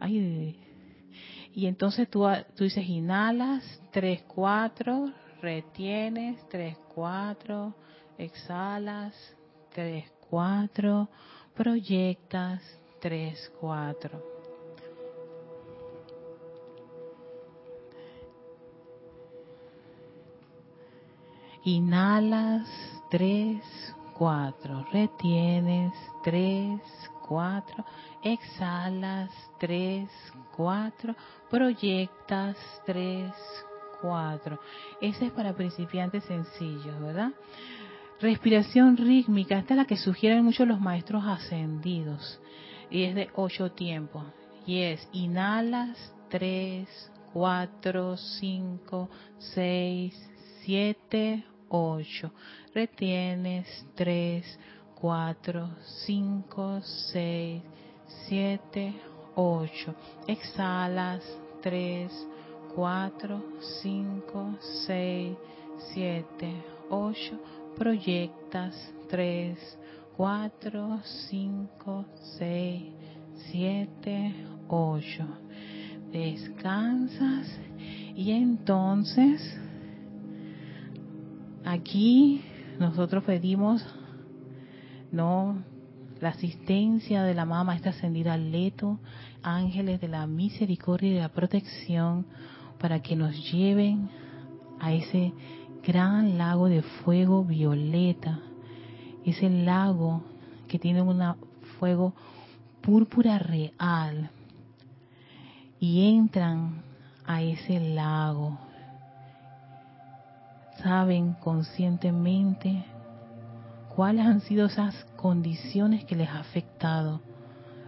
Ay, 0.00 0.58
y 1.54 1.66
entonces 1.66 2.08
tú, 2.10 2.26
tú 2.56 2.64
dices 2.64 2.84
inhalas, 2.88 3.80
3, 3.92 4.22
4, 4.26 5.12
retienes, 5.40 6.36
3, 6.48 6.76
4, 6.92 7.74
exhalas, 8.18 9.14
3, 9.74 10.10
4, 10.28 11.08
proyectas, 11.54 12.62
3, 13.00 13.52
4. 13.60 14.39
Inhalas 21.64 22.68
3, 23.10 23.62
4. 24.14 24.86
Retienes 24.92 25.92
3, 26.24 26.80
4. 27.28 27.84
Exhalas 28.22 29.30
3, 29.58 30.08
4. 30.56 31.16
Proyectas 31.50 32.56
3, 32.86 33.32
4. 34.00 34.60
Ese 35.00 35.26
es 35.26 35.32
para 35.32 35.54
principiantes 35.54 36.24
sencillos, 36.24 36.98
¿verdad? 37.00 37.32
Respiración 38.20 38.96
rítmica, 38.96 39.58
esta 39.58 39.74
es 39.74 39.78
la 39.78 39.86
que 39.86 39.96
sugieren 39.96 40.44
muchos 40.44 40.66
los 40.66 40.80
maestros 40.80 41.24
ascendidos. 41.26 42.40
Y 42.90 43.04
es 43.04 43.14
de 43.14 43.30
8 43.34 43.72
tiempos. 43.72 44.24
Y 44.66 44.80
es 44.80 45.08
inhalas 45.12 46.14
3, 46.28 46.88
4, 47.32 48.16
5, 48.16 49.10
6, 49.38 50.29
7, 50.64 51.44
8. 51.68 52.30
Retienes 52.74 53.66
3, 53.94 54.58
4, 54.94 55.68
5, 56.06 56.80
6, 56.82 57.62
7, 58.28 58.94
8. 59.34 59.94
Exhalas 60.26 61.22
3, 61.62 62.10
4, 62.74 63.42
5, 63.82 64.58
6, 64.86 65.36
7, 65.94 66.64
8. 66.90 67.38
Proyectas 67.76 68.92
3, 69.08 69.78
4, 70.16 71.00
5, 71.30 72.04
6, 72.38 72.82
7, 73.50 74.34
8. 74.68 75.24
Descansas 76.12 77.48
y 78.16 78.32
entonces 78.32 79.59
Aquí 81.70 82.42
nosotros 82.80 83.22
pedimos 83.22 83.86
no 85.12 85.62
la 86.20 86.30
asistencia 86.30 87.22
de 87.22 87.32
la 87.32 87.44
mamá 87.44 87.62
maestra 87.62 87.92
ascendida 87.92 88.36
Leto, 88.36 88.98
ángeles 89.44 90.00
de 90.00 90.08
la 90.08 90.26
misericordia 90.26 91.10
y 91.10 91.14
de 91.14 91.20
la 91.20 91.28
protección 91.28 92.26
para 92.80 93.00
que 93.00 93.14
nos 93.14 93.52
lleven 93.52 94.10
a 94.80 94.92
ese 94.92 95.32
gran 95.86 96.38
lago 96.38 96.68
de 96.68 96.82
fuego 96.82 97.44
violeta, 97.44 98.40
ese 99.24 99.48
lago 99.48 100.24
que 100.66 100.80
tiene 100.80 101.02
un 101.02 101.22
fuego 101.78 102.14
púrpura 102.80 103.38
real 103.38 104.28
y 105.78 106.16
entran 106.16 106.82
a 107.24 107.42
ese 107.44 107.78
lago. 107.78 108.58
Saben 110.82 111.34
conscientemente 111.34 112.84
cuáles 113.94 114.24
han 114.24 114.40
sido 114.40 114.66
esas 114.66 114.94
condiciones 115.16 116.04
que 116.04 116.16
les 116.16 116.28
ha 116.28 116.40
afectado, 116.40 117.20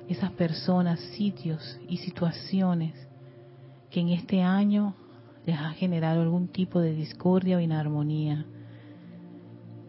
esas 0.08 0.30
personas, 0.32 1.00
sitios 1.16 1.78
y 1.88 1.98
situaciones 1.98 2.94
que 3.90 4.00
en 4.00 4.08
este 4.08 4.42
año 4.42 4.94
les 5.46 5.58
ha 5.58 5.70
generado 5.70 6.22
algún 6.22 6.48
tipo 6.48 6.80
de 6.80 6.94
discordia 6.94 7.56
o 7.56 7.60
inarmonía. 7.60 8.44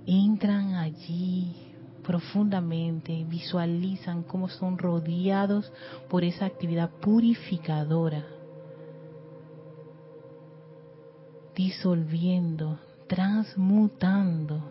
Entran 0.06 0.76
allí 0.76 1.56
profundamente, 2.04 3.26
visualizan 3.30 4.24
cómo 4.24 4.50
son 4.50 4.78
rodeados 4.78 5.72
por 6.10 6.24
esa 6.24 6.46
actividad 6.46 6.90
purificadora, 6.90 8.26
disolviendo, 11.56 12.80
transmutando 13.08 14.62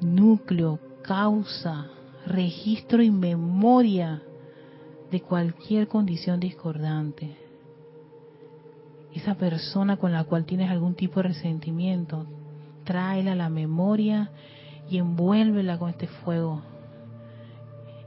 núcleo, 0.00 0.78
causa, 1.02 1.86
registro 2.26 3.02
y 3.02 3.10
memoria 3.10 4.22
de 5.10 5.20
cualquier 5.20 5.88
condición 5.88 6.40
discordante. 6.40 7.36
Esa 9.14 9.34
persona 9.34 9.96
con 9.96 10.12
la 10.12 10.24
cual 10.24 10.44
tienes 10.44 10.70
algún 10.70 10.94
tipo 10.94 11.20
de 11.20 11.28
resentimiento, 11.28 12.26
tráela 12.84 13.32
a 13.32 13.36
la 13.36 13.48
memoria 13.48 14.30
y 14.88 14.98
envuélvela 14.98 15.78
con 15.78 15.90
este 15.90 16.06
fuego. 16.06 16.62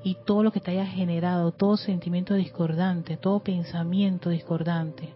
Y 0.04 0.18
todo 0.26 0.44
lo 0.44 0.52
que 0.52 0.60
te 0.60 0.72
haya 0.72 0.86
generado, 0.86 1.52
todo 1.52 1.78
sentimiento 1.78 2.34
discordante, 2.34 3.18
todo 3.18 3.40
pensamiento 3.40 4.30
discordante, 4.30 5.14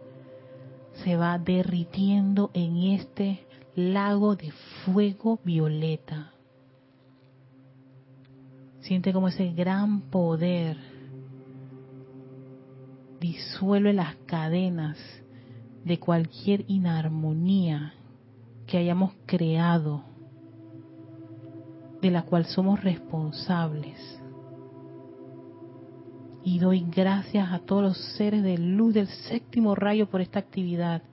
se 1.03 1.15
va 1.15 1.37
derritiendo 1.37 2.51
en 2.53 2.77
este 2.93 3.45
lago 3.75 4.35
de 4.35 4.51
fuego 4.85 5.39
violeta. 5.43 6.33
Siente 8.81 9.13
como 9.13 9.27
ese 9.27 9.51
gran 9.53 10.01
poder 10.01 10.77
disuelve 13.19 13.93
las 13.93 14.15
cadenas 14.25 14.97
de 15.83 15.99
cualquier 15.99 16.65
inarmonía 16.67 17.93
que 18.65 18.77
hayamos 18.77 19.13
creado, 19.25 20.03
de 22.01 22.11
la 22.11 22.23
cual 22.23 22.45
somos 22.45 22.83
responsables. 22.83 24.18
Y 26.49 26.57
doy 26.57 26.83
gracias 26.89 27.53
a 27.53 27.59
todos 27.59 27.83
los 27.83 27.97
seres 28.15 28.41
de 28.41 28.57
luz 28.57 28.95
del 28.95 29.05
séptimo 29.05 29.75
rayo 29.75 30.09
por 30.09 30.19
esta 30.19 30.39
actividad. 30.39 31.03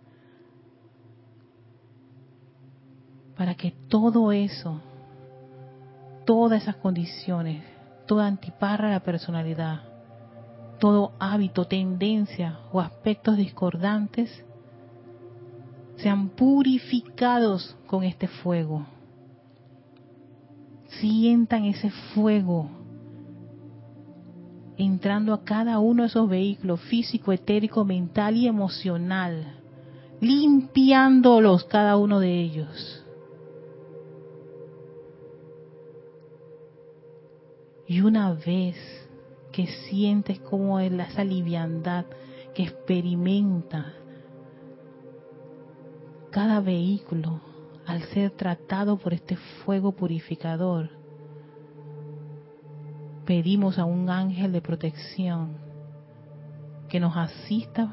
Para 3.36 3.54
que 3.54 3.72
todo 3.88 4.32
eso, 4.32 4.80
todas 6.24 6.62
esas 6.62 6.76
condiciones, 6.76 7.62
toda 8.06 8.26
antiparra 8.26 8.86
de 8.86 8.94
la 8.94 9.00
personalidad, 9.00 9.82
todo 10.80 11.12
hábito, 11.18 11.66
tendencia 11.66 12.58
o 12.72 12.80
aspectos 12.80 13.36
discordantes 13.36 14.42
sean 15.96 16.30
purificados 16.30 17.76
con 17.86 18.04
este 18.04 18.26
fuego. 18.26 18.86
Sientan 20.98 21.66
ese 21.66 21.90
fuego 22.14 22.85
entrando 24.78 25.32
a 25.32 25.44
cada 25.44 25.78
uno 25.78 26.02
de 26.02 26.08
esos 26.08 26.28
vehículos 26.28 26.80
físico, 26.82 27.32
etérico, 27.32 27.84
mental 27.84 28.36
y 28.36 28.46
emocional, 28.46 29.60
limpiándolos 30.20 31.64
cada 31.64 31.96
uno 31.96 32.20
de 32.20 32.40
ellos. 32.40 33.04
Y 37.88 38.00
una 38.00 38.32
vez 38.32 38.76
que 39.52 39.66
sientes 39.88 40.40
como 40.40 40.80
es 40.80 40.92
esa 40.92 41.24
liviandad 41.24 42.04
que 42.54 42.64
experimenta 42.64 43.94
cada 46.30 46.60
vehículo 46.60 47.40
al 47.86 48.02
ser 48.08 48.32
tratado 48.32 48.98
por 48.98 49.14
este 49.14 49.36
fuego 49.36 49.92
purificador, 49.92 50.90
pedimos 53.26 53.78
a 53.78 53.84
un 53.84 54.08
ángel 54.08 54.52
de 54.52 54.62
protección 54.62 55.58
que 56.88 57.00
nos 57.00 57.16
asista 57.16 57.92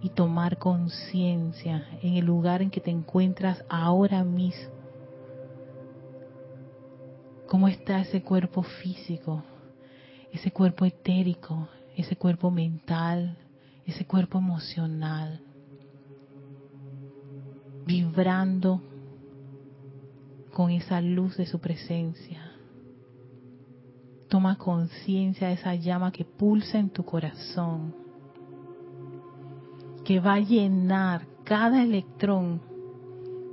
y 0.00 0.10
tomar 0.10 0.58
conciencia 0.58 1.88
en 2.02 2.14
el 2.14 2.24
lugar 2.24 2.62
en 2.62 2.70
que 2.70 2.80
te 2.80 2.90
encuentras 2.90 3.64
ahora 3.68 4.22
mismo 4.22 4.78
¿Cómo 7.48 7.66
está 7.66 8.00
ese 8.00 8.20
cuerpo 8.20 8.62
físico, 8.62 9.42
ese 10.30 10.50
cuerpo 10.50 10.84
etérico, 10.84 11.66
ese 11.96 12.14
cuerpo 12.14 12.50
mental, 12.50 13.38
ese 13.86 14.04
cuerpo 14.04 14.36
emocional? 14.36 15.40
Vibrando 17.86 18.82
con 20.52 20.70
esa 20.70 21.00
luz 21.00 21.38
de 21.38 21.46
su 21.46 21.58
presencia. 21.58 22.47
Toma 24.28 24.56
conciencia 24.56 25.48
de 25.48 25.54
esa 25.54 25.74
llama 25.74 26.12
que 26.12 26.24
pulsa 26.24 26.78
en 26.78 26.90
tu 26.90 27.02
corazón, 27.04 27.94
que 30.04 30.20
va 30.20 30.34
a 30.34 30.40
llenar 30.40 31.26
cada 31.44 31.82
electrón 31.82 32.60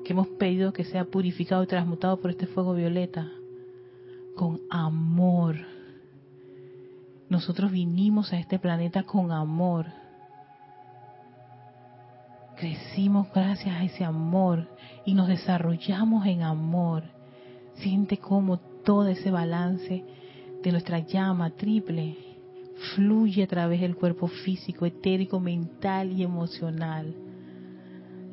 que 0.04 0.14
hemos 0.14 0.28
pedido 0.28 0.74
que 0.74 0.84
sea 0.84 1.06
purificado 1.06 1.64
y 1.64 1.68
transmutado 1.68 2.18
por 2.18 2.30
este 2.30 2.46
fuego 2.46 2.74
violeta 2.74 3.28
con 4.36 4.60
amor. 4.70 5.56
Nosotros 7.30 7.72
vinimos 7.72 8.32
a 8.34 8.38
este 8.38 8.60
planeta 8.60 9.04
con 9.04 9.32
amor. 9.32 9.88
Crecimos 12.58 13.28
gracias 13.34 13.76
a 13.76 13.84
ese 13.84 14.04
amor 14.04 14.68
y 15.06 15.14
nos 15.14 15.28
desarrollamos 15.28 16.26
en 16.28 16.44
amor. 16.44 17.04
Siente 17.76 18.18
cómo 18.18 18.58
todo 18.58 19.08
ese 19.08 19.32
balance 19.32 20.06
de 20.66 20.72
nuestra 20.72 20.98
llama 20.98 21.52
triple 21.52 22.18
fluye 22.96 23.44
a 23.44 23.48
través 23.48 23.82
del 23.82 23.96
cuerpo 23.96 24.28
físico, 24.28 24.88
etérico, 24.88 25.40
mental 25.40 26.12
y 26.12 26.24
emocional. 26.24 27.14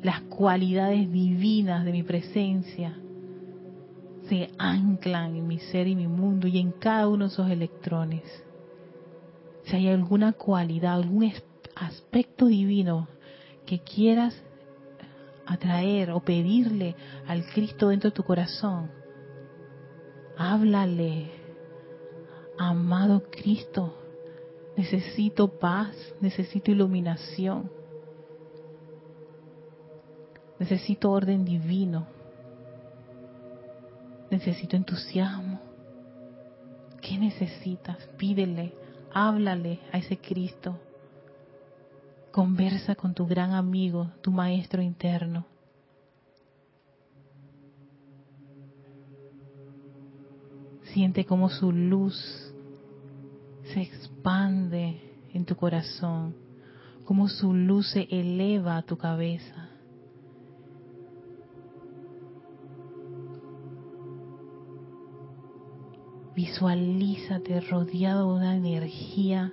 Las 0.01 0.21
cualidades 0.21 1.11
divinas 1.11 1.85
de 1.85 1.91
mi 1.91 2.01
presencia 2.01 2.97
se 4.27 4.49
anclan 4.57 5.35
en 5.35 5.47
mi 5.47 5.59
ser 5.59 5.87
y 5.87 5.95
mi 5.95 6.07
mundo 6.07 6.47
y 6.47 6.57
en 6.57 6.71
cada 6.71 7.07
uno 7.07 7.25
de 7.25 7.33
esos 7.33 7.51
electrones. 7.51 8.23
Si 9.65 9.75
hay 9.75 9.89
alguna 9.89 10.33
cualidad, 10.33 10.95
algún 10.95 11.31
aspecto 11.75 12.47
divino 12.47 13.09
que 13.67 13.79
quieras 13.79 14.35
atraer 15.45 16.09
o 16.09 16.19
pedirle 16.21 16.95
al 17.27 17.45
Cristo 17.45 17.89
dentro 17.89 18.09
de 18.09 18.15
tu 18.15 18.23
corazón, 18.23 18.89
háblale, 20.35 21.42
amado 22.57 23.23
Cristo, 23.29 23.93
necesito 24.77 25.47
paz, 25.47 25.95
necesito 26.21 26.71
iluminación, 26.71 27.69
necesito 30.59 31.11
orden 31.11 31.45
divino 31.45 32.07
necesito 34.33 34.75
entusiasmo. 34.75 35.59
¿Qué 37.01 37.17
necesitas? 37.19 37.97
Pídele, 38.17 38.73
háblale 39.13 39.79
a 39.91 39.99
ese 39.99 40.17
Cristo. 40.17 40.79
Conversa 42.31 42.95
con 42.95 43.13
tu 43.13 43.27
gran 43.27 43.51
amigo, 43.53 44.09
tu 44.21 44.31
maestro 44.31 44.81
interno. 44.81 45.45
Siente 50.93 51.25
cómo 51.25 51.49
su 51.49 51.71
luz 51.71 52.15
se 53.63 53.81
expande 53.81 55.01
en 55.33 55.43
tu 55.43 55.55
corazón, 55.55 56.35
cómo 57.03 57.27
su 57.29 57.51
luz 57.51 57.89
se 57.89 58.07
eleva 58.11 58.77
a 58.77 58.83
tu 58.83 58.95
cabeza. 58.95 59.69
Visualízate 66.35 67.59
rodeado 67.61 68.29
de 68.29 68.37
una 68.37 68.55
energía 68.55 69.51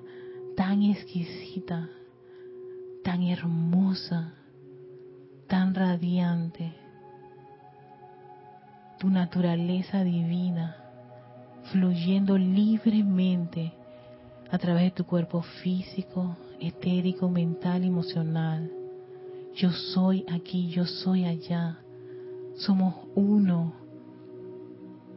tan 0.58 0.82
exquisita, 0.82 1.88
tan 3.02 3.22
hermosa, 3.22 4.34
tan 5.46 5.74
radiante. 5.74 6.74
Tu 8.98 9.08
naturaleza 9.08 10.04
divina 10.04 10.79
fluyendo 11.64 12.36
libremente 12.36 13.72
a 14.50 14.58
través 14.58 14.84
de 14.84 14.90
tu 14.90 15.04
cuerpo 15.04 15.42
físico, 15.62 16.36
etérico, 16.58 17.28
mental, 17.28 17.84
emocional. 17.84 18.70
Yo 19.54 19.70
soy 19.70 20.24
aquí, 20.32 20.68
yo 20.70 20.84
soy 20.86 21.24
allá. 21.24 21.78
Somos 22.56 22.94
uno 23.14 23.72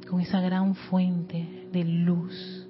con 0.10 0.22
esa 0.22 0.42
gran 0.42 0.76
fuente 0.76 1.68
de 1.72 1.84
luz. 1.84 2.68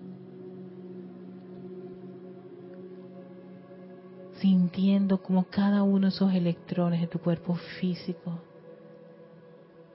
Sintiendo 4.40 5.22
como 5.22 5.46
cada 5.46 5.84
uno 5.84 6.08
de 6.08 6.16
esos 6.16 6.34
electrones 6.34 7.02
de 7.02 7.08
tu 7.08 7.20
cuerpo 7.20 7.56
físico 7.80 8.40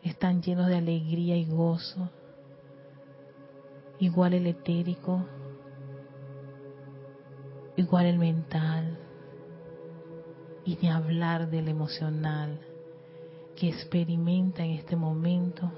están 0.03 0.43
llenos 0.43 0.69
de 0.69 0.77
alegría 0.77 1.37
y 1.37 1.45
gozo. 1.45 2.11
Igual 4.01 4.35
el 4.35 4.47
etérico, 4.47 5.25
igual 7.77 8.07
el 8.07 8.19
mental, 8.19 8.99
y 10.65 10.77
de 10.77 10.91
hablar 10.91 11.51
del 11.51 11.67
emocional 11.69 12.61
que 13.57 13.71
experimenta 13.71 14.63
en 14.63 14.73
este 14.73 14.97
momento 14.97 15.73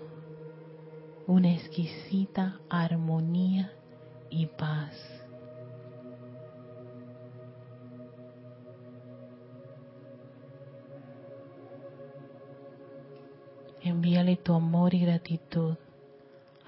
una 1.29 1.55
exquisita 1.55 2.61
armonía 2.69 3.73
y 4.31 4.47
paz. 4.47 4.97
Envíale 13.81 14.37
tu 14.37 14.53
amor 14.55 14.93
y 14.93 15.01
gratitud 15.01 15.77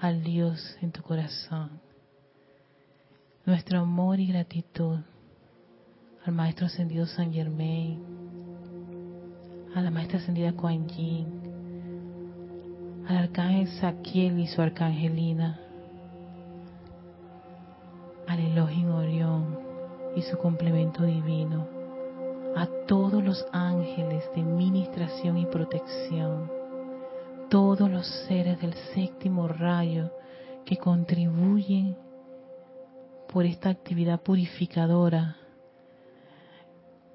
al 0.03 0.21
Dios 0.21 0.77
en 0.81 0.91
tu 0.91 1.01
corazón. 1.01 1.79
Nuestro 3.45 3.79
amor 3.79 4.19
y 4.19 4.27
gratitud 4.27 4.99
al 6.25 6.33
Maestro 6.33 6.65
Ascendido 6.65 7.05
San 7.05 7.31
Germain, 7.31 8.03
a 9.73 9.79
la 9.79 9.89
Maestra 9.91 10.19
Ascendida 10.19 10.51
Kuan 10.51 10.89
Yin, 10.89 11.25
al 13.07 13.15
Arcángel 13.15 13.69
Saquiel 13.79 14.39
y 14.39 14.47
su 14.47 14.61
Arcangelina, 14.61 15.57
al 18.27 18.39
Elohim 18.39 18.93
Orión 18.93 19.57
y 20.17 20.21
su 20.23 20.37
complemento 20.37 21.03
divino, 21.03 21.65
a 22.57 22.67
todos 22.87 23.23
los 23.23 23.45
ángeles 23.53 24.25
de 24.35 24.43
ministración 24.43 25.37
y 25.37 25.45
protección, 25.45 26.51
todos 27.53 27.87
los 27.87 28.07
seres 28.27 28.59
del 28.59 28.73
séptimo 28.95 29.47
rayo 29.47 30.09
que 30.65 30.75
contribuyen 30.75 31.95
por 33.31 33.45
esta 33.45 33.69
actividad 33.69 34.19
purificadora 34.21 35.35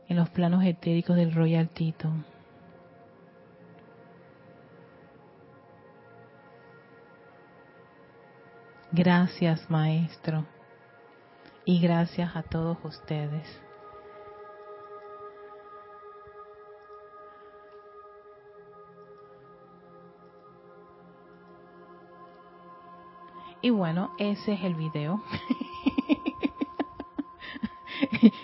en 0.08 0.16
los 0.16 0.28
planos 0.30 0.62
etéricos 0.62 1.16
del 1.16 1.34
Royal 1.34 1.68
Tito. 1.70 2.08
Gracias, 8.92 9.68
Maestro. 9.68 10.46
Y 11.64 11.80
gracias 11.80 12.36
a 12.36 12.44
todos 12.44 12.78
ustedes. 12.84 13.67
Y 23.60 23.70
bueno, 23.70 24.12
ese 24.18 24.52
es 24.52 24.62
el 24.62 24.74
video. 24.74 25.22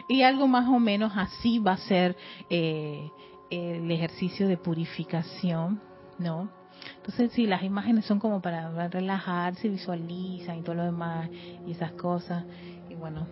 y 0.08 0.22
algo 0.22 0.48
más 0.48 0.68
o 0.68 0.78
menos 0.78 1.12
así 1.16 1.58
va 1.58 1.72
a 1.72 1.76
ser 1.76 2.16
eh, 2.50 3.10
el 3.50 3.90
ejercicio 3.90 4.48
de 4.48 4.56
purificación, 4.56 5.80
¿no? 6.18 6.48
Entonces, 6.96 7.32
si 7.32 7.46
las 7.46 7.62
imágenes 7.62 8.04
son 8.04 8.18
como 8.18 8.42
para 8.42 8.88
relajarse, 8.88 9.68
visualizan 9.68 10.58
y 10.58 10.62
todo 10.62 10.74
lo 10.74 10.84
demás, 10.84 11.30
y 11.66 11.72
esas 11.72 11.92
cosas. 11.92 12.44
Y 12.90 12.94
bueno, 12.94 13.26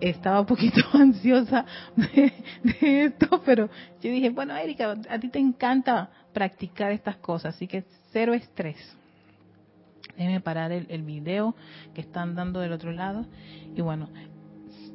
estaba 0.00 0.40
un 0.40 0.46
poquito 0.46 0.80
ansiosa 0.94 1.64
de, 1.96 3.04
esto, 3.04 3.40
pero 3.44 3.68
yo 4.00 4.10
dije, 4.10 4.30
bueno, 4.30 4.56
Erika, 4.56 4.96
a 5.08 5.18
ti 5.18 5.28
te 5.28 5.38
encanta 5.38 6.10
practicar 6.32 6.92
estas 6.92 7.16
cosas, 7.16 7.54
así 7.54 7.66
que 7.66 7.84
cero 8.12 8.34
estrés. 8.34 8.97
Déjenme 10.18 10.40
parar 10.40 10.72
el, 10.72 11.02
video 11.04 11.54
que 11.94 12.00
están 12.00 12.34
dando 12.34 12.58
del 12.58 12.72
otro 12.72 12.90
lado. 12.90 13.24
Y 13.76 13.80
bueno, 13.82 14.08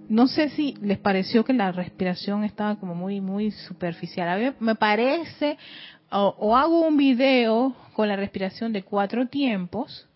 no 0.10 0.28
sé 0.28 0.50
si 0.50 0.74
les 0.82 0.98
pareció 0.98 1.46
que 1.46 1.54
la 1.54 1.72
respiración 1.72 2.44
estaba 2.44 2.76
como 2.76 2.94
muy, 2.94 3.22
muy 3.22 3.52
superficial. 3.52 4.28
A 4.28 4.38
mí 4.38 4.54
me 4.60 4.76
parece, 4.76 5.58
o, 6.12 6.58
hago 6.58 6.86
un 6.86 6.98
video 6.98 7.74
con 7.94 8.10
la 8.10 8.18
respiración 8.18 8.74
de 8.74 8.84
cuatro 8.84 9.28
tiempos 9.30 10.10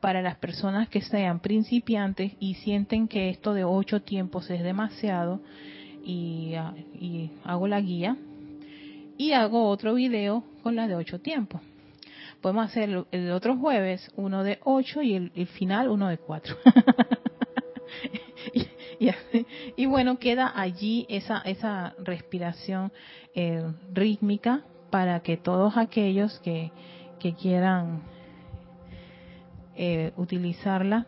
para 0.00 0.22
las 0.22 0.36
personas 0.36 0.88
que 0.88 1.02
sean 1.02 1.40
principiantes 1.40 2.32
y 2.40 2.54
sienten 2.54 3.08
que 3.08 3.28
esto 3.28 3.52
de 3.52 3.64
ocho 3.64 4.00
tiempos 4.00 4.48
es 4.48 4.62
demasiado 4.62 5.42
y, 6.02 6.54
ah, 6.54 6.72
hago 7.44 7.68
la 7.68 7.82
guía 7.82 8.16
y 9.18 9.32
hago 9.32 9.68
otro 9.68 9.94
video 9.94 10.44
con 10.62 10.76
la 10.76 10.88
de 10.88 10.94
ocho 10.94 11.20
tiempos. 11.20 11.60
Podemos 12.40 12.66
hacer 12.66 13.04
el, 13.10 13.30
otro 13.30 13.56
jueves 13.56 14.10
uno 14.16 14.44
de 14.44 14.58
ocho 14.64 15.02
y 15.02 15.14
el, 15.14 15.46
final 15.46 15.88
uno 15.88 16.08
de 16.08 16.18
cuatro. 16.18 16.56
y, 19.76 19.86
bueno, 19.86 20.18
queda 20.18 20.52
allí 20.54 21.06
esa, 21.08 21.38
esa 21.38 21.94
respiración 21.98 22.92
eh, 23.34 23.62
rítmica 23.92 24.62
para 24.90 25.20
que 25.20 25.36
todos 25.36 25.76
aquellos 25.76 26.38
que, 26.40 26.70
que 27.18 27.34
quieran 27.34 28.02
eh, 29.74 30.12
utilizarla. 30.16 31.06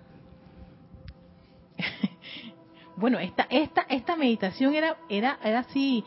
bueno, 2.96 3.18
esta, 3.18 3.46
esta, 3.50 3.82
esta 3.82 4.16
meditación 4.16 4.74
era, 4.74 4.96
era, 5.08 5.38
era 5.42 5.60
así, 5.60 6.04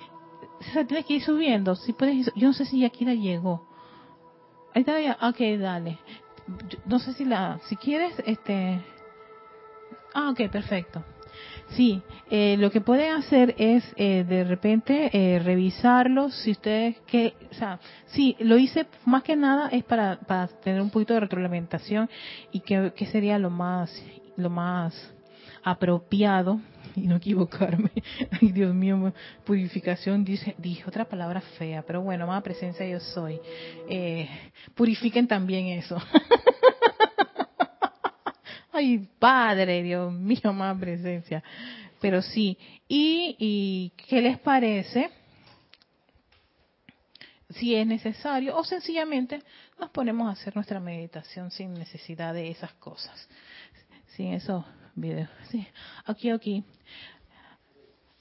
se 0.73 0.85
tiene 0.85 1.03
que 1.03 1.15
ir 1.15 1.23
subiendo, 1.23 1.75
si 1.75 1.93
puedes, 1.93 2.31
yo 2.35 2.47
no 2.47 2.53
sé 2.53 2.65
si 2.65 2.79
Yakira 2.79 3.13
llegó. 3.13 3.70
Ahí 4.73 4.81
está 4.81 4.99
ya, 4.99 5.17
ok, 5.21 5.59
dale. 5.59 5.99
no 6.85 6.99
sé 6.99 7.13
si 7.13 7.25
la, 7.25 7.59
si 7.67 7.75
quieres, 7.75 8.13
este, 8.25 8.81
ah, 10.13 10.29
ok, 10.31 10.49
perfecto. 10.49 11.03
Sí, 11.69 12.01
eh, 12.29 12.57
lo 12.57 12.69
que 12.69 12.81
pueden 12.81 13.13
hacer 13.13 13.55
es 13.57 13.83
eh, 13.95 14.25
de 14.27 14.43
repente 14.43 15.09
eh, 15.13 15.39
revisarlos, 15.39 16.35
si 16.35 16.51
ustedes 16.51 16.99
que, 17.07 17.33
o 17.49 17.53
sea, 17.53 17.79
sí, 18.07 18.35
lo 18.39 18.57
hice 18.57 18.87
más 19.05 19.23
que 19.23 19.37
nada 19.37 19.69
es 19.69 19.83
para, 19.85 20.19
para 20.19 20.47
tener 20.47 20.81
un 20.81 20.89
poquito 20.89 21.13
de 21.13 21.21
retroalimentación 21.21 22.09
y 22.51 22.59
que, 22.59 22.91
sería 23.11 23.39
lo 23.39 23.49
más, 23.49 23.91
lo 24.35 24.49
más 24.49 24.93
apropiado 25.63 26.59
y 26.95 27.07
no 27.07 27.17
equivocarme. 27.17 27.91
Ay, 28.41 28.51
Dios 28.51 28.73
mío, 28.73 29.13
purificación, 29.45 30.23
dice, 30.23 30.55
dije 30.57 30.83
otra 30.87 31.05
palabra 31.05 31.41
fea, 31.57 31.83
pero 31.83 32.01
bueno, 32.01 32.27
más 32.27 32.43
presencia 32.43 32.87
yo 32.87 32.99
soy. 32.99 33.39
Eh, 33.89 34.29
purifiquen 34.75 35.27
también 35.27 35.67
eso. 35.67 35.97
Ay, 38.73 39.07
Padre, 39.19 39.83
Dios 39.83 40.11
mío, 40.11 40.53
más 40.53 40.77
presencia. 40.79 41.43
Pero 41.99 42.21
sí, 42.21 42.57
¿y, 42.87 43.35
y 43.37 43.91
qué 44.07 44.21
les 44.21 44.39
parece? 44.39 45.11
Si 47.49 47.75
es 47.75 47.85
necesario, 47.85 48.55
o 48.55 48.63
sencillamente 48.63 49.43
nos 49.77 49.89
ponemos 49.89 50.29
a 50.29 50.31
hacer 50.31 50.55
nuestra 50.55 50.79
meditación 50.79 51.51
sin 51.51 51.73
necesidad 51.73 52.33
de 52.33 52.49
esas 52.49 52.71
cosas, 52.75 53.27
sin 54.15 54.33
esos 54.33 54.63
videos. 54.95 55.29
Sí, 55.49 55.67
aquí, 56.05 56.29
aquí. 56.29 56.63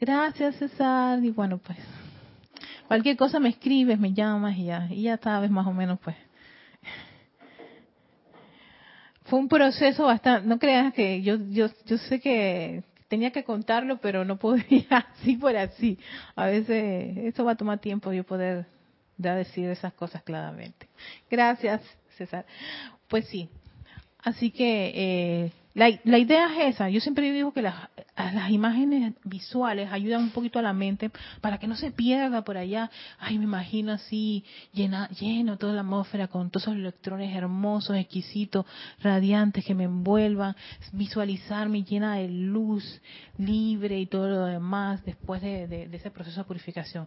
Gracias, 0.01 0.57
César. 0.57 1.23
Y 1.25 1.31
bueno, 1.31 1.59
pues, 1.59 1.79
cualquier 2.89 3.17
cosa 3.17 3.39
me 3.39 3.51
escribes, 3.51 3.99
me 3.99 4.13
llamas 4.13 4.57
y 4.57 4.65
ya, 4.65 4.89
y 4.91 5.03
ya 5.03 5.19
sabes 5.19 5.51
más 5.51 5.67
o 5.67 5.73
menos, 5.73 5.99
pues, 6.01 6.17
fue 9.25 9.39
un 9.39 9.49
proceso 9.49 10.05
bastante, 10.07 10.49
no 10.49 10.59
creas 10.59 10.93
que 10.93 11.23
yo, 11.23 11.37
yo, 11.51 11.69
yo 11.87 11.99
sé 11.99 12.19
que 12.21 12.83
tenía 13.07 13.31
que 13.31 13.45
contarlo, 13.45 13.99
pero 13.99 14.25
no 14.25 14.39
podía 14.39 14.87
así 15.15 15.37
por 15.37 15.57
así. 15.57 15.99
A 16.35 16.47
veces 16.47 17.17
eso 17.19 17.45
va 17.45 17.53
a 17.53 17.57
tomar 17.57 17.79
tiempo 17.79 18.13
yo 18.13 18.25
poder 18.25 18.67
ya 19.19 19.35
decir 19.35 19.69
esas 19.69 19.93
cosas 19.93 20.23
claramente. 20.23 20.89
Gracias, 21.31 21.83
César. 22.17 22.47
Pues 23.09 23.27
sí, 23.29 23.49
así 24.19 24.51
que 24.51 24.93
eh, 24.95 25.53
la, 25.73 25.89
la, 26.03 26.19
idea 26.19 26.49
es 26.67 26.75
esa. 26.75 26.91
Yo 26.91 27.01
siempre 27.01 27.31
digo 27.33 27.53
que 27.53 27.63
las, 27.63 27.77
imágenes 28.51 29.15
visuales 29.23 29.91
ayudan 29.93 30.23
un 30.25 30.31
poquito 30.31 30.59
a 30.59 30.63
la 30.63 30.73
mente 30.73 31.11
para 31.41 31.59
que 31.59 31.69
no 31.69 31.77
se 31.77 31.93
pierda 31.93 32.43
por 32.43 32.57
allá. 32.57 32.91
Ay, 33.21 33.39
me 33.39 33.45
imagino 33.45 33.93
así, 33.93 34.45
llena, 34.73 35.09
lleno 35.11 35.59
toda 35.59 35.73
la 35.73 35.83
atmósfera 35.83 36.27
con 36.27 36.51
todos 36.51 36.65
esos 36.65 36.75
electrones 36.75 37.35
hermosos, 37.37 37.97
exquisitos, 37.97 38.67
radiantes 39.01 39.65
que 39.65 39.75
me 39.75 39.85
envuelvan. 39.85 40.57
Visualizarme 40.93 41.85
llena 41.85 42.17
de 42.17 42.29
luz, 42.29 43.01
libre 43.39 44.01
y 44.01 44.07
todo 44.07 44.29
lo 44.29 44.47
demás 44.47 45.05
después 45.05 45.41
de, 45.41 45.69
de, 45.69 45.89
de 45.89 45.97
ese 45.97 46.11
proceso 46.11 46.41
de 46.41 46.45
purificación. 46.47 47.07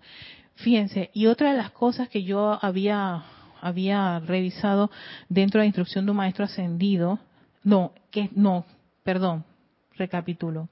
Fíjense, 0.56 1.12
y 1.14 1.26
otra 1.26 1.52
de 1.52 1.58
las 1.58 1.72
cosas 1.72 2.08
que 2.08 2.24
yo 2.24 2.58
había 2.62 3.24
había 3.60 4.20
revisado 4.20 4.92
dentro 5.30 5.60
de 5.60 5.64
la 5.64 5.68
instrucción 5.68 6.04
de 6.04 6.12
un 6.12 6.18
maestro 6.18 6.44
ascendido 6.44 7.18
no, 7.64 7.94
que 8.12 8.30
no, 8.34 8.66
perdón, 9.04 9.46
recapitulo. 9.96 10.70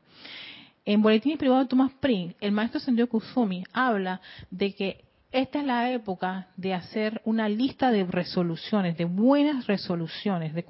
En 0.86 1.02
Boletín 1.02 1.38
Privado 1.38 1.62
de 1.62 1.68
Thomas 1.68 1.92
Prince, 2.00 2.36
el 2.42 2.52
maestro 2.52 2.80
Sendio 2.80 3.08
Kusumi 3.08 3.64
habla 3.72 4.20
de 4.50 4.74
que 4.74 5.06
esta 5.32 5.60
es 5.60 5.66
la 5.66 5.92
época 5.92 6.48
de 6.58 6.74
hacer 6.74 7.22
una 7.24 7.48
lista 7.48 7.92
de 7.92 8.04
resoluciones, 8.04 8.98
de 8.98 9.06
buenas 9.06 9.68
resoluciones, 9.68 10.54
de, 10.54 10.66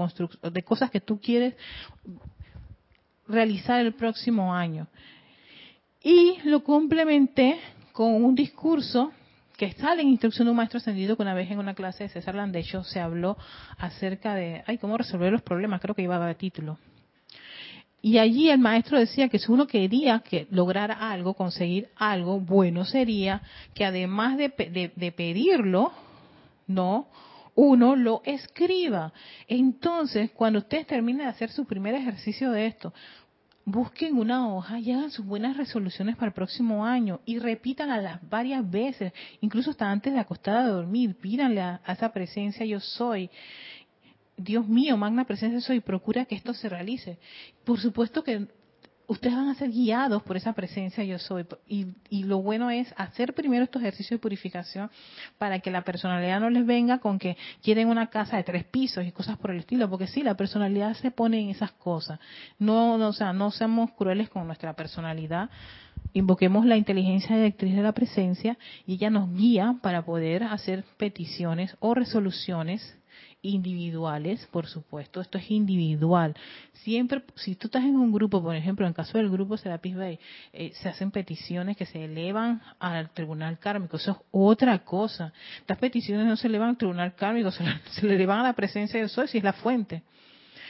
de 0.52 0.64
cosas 0.64 0.92
que 0.92 1.02
tú 1.02 1.20
quieres 1.20 1.56
realizar 3.28 3.80
el 3.80 3.94
próximo 3.94 4.54
año. 4.54 4.88
Y 6.04 6.38
lo 6.44 6.64
complementé 6.64 7.60
con 7.92 8.24
un 8.24 8.36
discurso 8.36 9.12
que 9.62 9.74
sale 9.74 10.02
en 10.02 10.08
instrucción 10.08 10.48
de 10.48 10.50
un 10.50 10.58
maestro 10.58 10.80
ascendido 10.80 11.16
que 11.16 11.22
una 11.22 11.36
vez 11.36 11.52
en 11.52 11.60
una 11.60 11.76
clase 11.76 12.06
de 12.06 12.10
César 12.10 12.34
Landecho 12.34 12.84
se 12.84 13.00
habló 13.00 13.38
acerca 13.78 14.34
de, 14.34 14.64
ay, 14.66 14.80
cómo 14.80 14.98
resolver 14.98 15.32
los 15.32 15.44
problemas, 15.44 15.80
creo 15.80 15.94
que 15.94 16.02
iba 16.02 16.16
a 16.16 16.18
dar 16.18 16.34
título. 16.34 16.80
Y 18.02 18.18
allí 18.18 18.50
el 18.50 18.58
maestro 18.58 18.98
decía 18.98 19.30
que 19.30 19.38
si 19.38 19.52
uno 19.52 19.68
quería 19.68 20.22
que 20.22 20.48
lograr 20.50 20.92
algo, 20.92 21.36
conseguir 21.36 21.90
algo, 21.96 22.40
bueno 22.40 22.86
sería 22.86 23.44
que 23.76 23.86
además 23.86 24.36
de, 24.36 24.92
de 24.96 25.12
pedirlo, 25.12 25.92
no, 26.66 27.08
uno 27.54 27.96
lo 27.96 28.24
escriba. 28.26 29.14
Entonces, 29.48 30.32
cuando 30.32 30.58
ustedes 30.58 30.88
terminen 30.88 31.26
de 31.26 31.30
hacer 31.30 31.52
su 31.52 31.66
primer 31.66 31.94
ejercicio 31.94 32.50
de 32.50 32.66
esto, 32.66 32.96
busquen 33.66 34.18
una 34.18 34.54
hoja 34.54 34.80
y 34.80 34.92
hagan 34.92 35.12
sus 35.12 35.26
buenas 35.26 35.58
resoluciones 35.58 36.16
para 36.16 36.28
el 36.28 36.34
próximo 36.34 36.86
año 36.86 37.22
y 37.26 37.40
repitan 37.40 37.92
a 37.92 38.20
varias 38.30 38.70
veces, 38.70 39.14
incluso 39.40 39.72
hasta 39.72 39.90
antes 39.90 40.14
de 40.14 40.20
acostar 40.20 40.58
a 40.58 40.68
dormir, 40.68 41.16
pídanle 41.16 41.62
a, 41.62 41.82
esa 41.88 42.12
presencia 42.12 42.66
yo 42.66 42.80
soy. 42.80 43.30
Dios 44.38 44.68
mío, 44.68 44.98
magna 44.98 45.26
presencia 45.26 45.62
soy, 45.62 45.80
procura 45.80 46.26
que 46.26 46.36
esto 46.36 46.54
se 46.54 46.70
realice. 46.70 47.20
Por 47.64 47.80
supuesto 47.80 48.24
que 48.24 48.48
ustedes 49.12 49.36
van 49.36 49.50
a 49.50 49.56
ser 49.56 49.70
guiados 49.72 50.24
por 50.24 50.38
esa 50.38 50.54
presencia 50.54 51.04
yo 51.04 51.20
soy. 51.20 51.46
Y, 51.68 52.24
lo 52.24 52.42
bueno 52.42 52.70
es 52.70 52.94
hacer 52.96 53.34
primero 53.34 53.66
estos 53.66 53.82
ejercicios 53.82 54.18
de 54.18 54.22
purificación 54.22 54.90
para 55.38 55.60
que 55.60 55.70
la 55.70 55.82
personalidad 55.84 56.40
no 56.40 56.50
les 56.50 56.66
venga 56.66 57.00
con 57.00 57.20
que 57.20 57.36
quieren 57.62 57.90
una 57.90 58.08
casa 58.08 58.38
de 58.38 58.44
tres 58.44 58.64
pisos 58.64 59.06
y 59.06 59.12
cosas 59.12 59.38
por 59.38 59.52
el 59.52 59.60
estilo, 59.60 59.90
porque 59.90 60.08
sí, 60.08 60.24
la 60.24 60.36
personalidad 60.36 60.94
se 60.94 61.12
pone 61.12 61.42
en 61.42 61.50
esas 61.50 61.74
cosas. 61.74 62.20
No, 62.58 62.94
o 62.94 63.14
sea, 63.14 63.34
no 63.34 63.52
seamos 63.52 63.92
crueles 63.92 64.30
con 64.30 64.48
nuestra 64.48 64.74
personalidad. 64.74 65.50
Invoquemos 66.14 66.66
la 66.66 66.78
inteligencia 66.78 67.36
directriz 67.36 67.76
de 67.76 67.82
la 67.82 67.92
presencia 67.92 68.58
y 68.86 68.94
ella 68.94 69.10
nos 69.10 69.34
guía 69.34 69.76
para 69.82 70.06
poder 70.06 70.44
hacer 70.44 70.86
peticiones 70.98 71.76
o 71.82 71.94
resoluciones 71.94 72.98
individuales, 73.42 74.48
por 74.52 74.68
supuesto, 74.68 75.22
esto 75.22 75.38
es 75.38 75.50
individual. 75.50 76.36
Siempre, 76.84 77.24
si 77.36 77.56
tú 77.56 77.68
estás 77.68 77.84
en 77.84 77.96
un 77.96 78.12
grupo, 78.12 78.42
por 78.42 78.56
ejemplo, 78.56 78.86
en 78.86 78.90
el 78.90 78.96
caso 78.96 79.18
del 79.18 79.30
grupo 79.30 79.58
Serapis 79.58 79.96
Bay, 79.96 80.20
eh, 80.54 80.72
se 80.76 80.90
hacen 80.90 81.12
peticiones 81.12 81.78
que 81.78 81.86
se 81.86 82.06
elevan 82.06 82.62
al 82.80 83.10
tribunal 83.12 83.60
kármico, 83.60 83.98
eso 83.98 84.12
es 84.12 84.18
otra 84.32 84.80
cosa. 84.80 85.34
Estas 85.60 85.78
peticiones 85.78 86.26
no 86.26 86.36
se 86.36 86.48
elevan 86.48 86.70
al 86.70 86.78
tribunal 86.78 87.16
kármico, 87.16 87.52
se, 87.52 87.64
le 88.06 88.16
elevan 88.16 88.40
a 88.40 88.44
la 88.44 88.54
presencia 88.54 89.00
del 89.00 89.10
sol 89.10 89.28
si 89.28 89.40
es 89.40 89.44
la 89.44 89.54
fuente. 89.54 90.04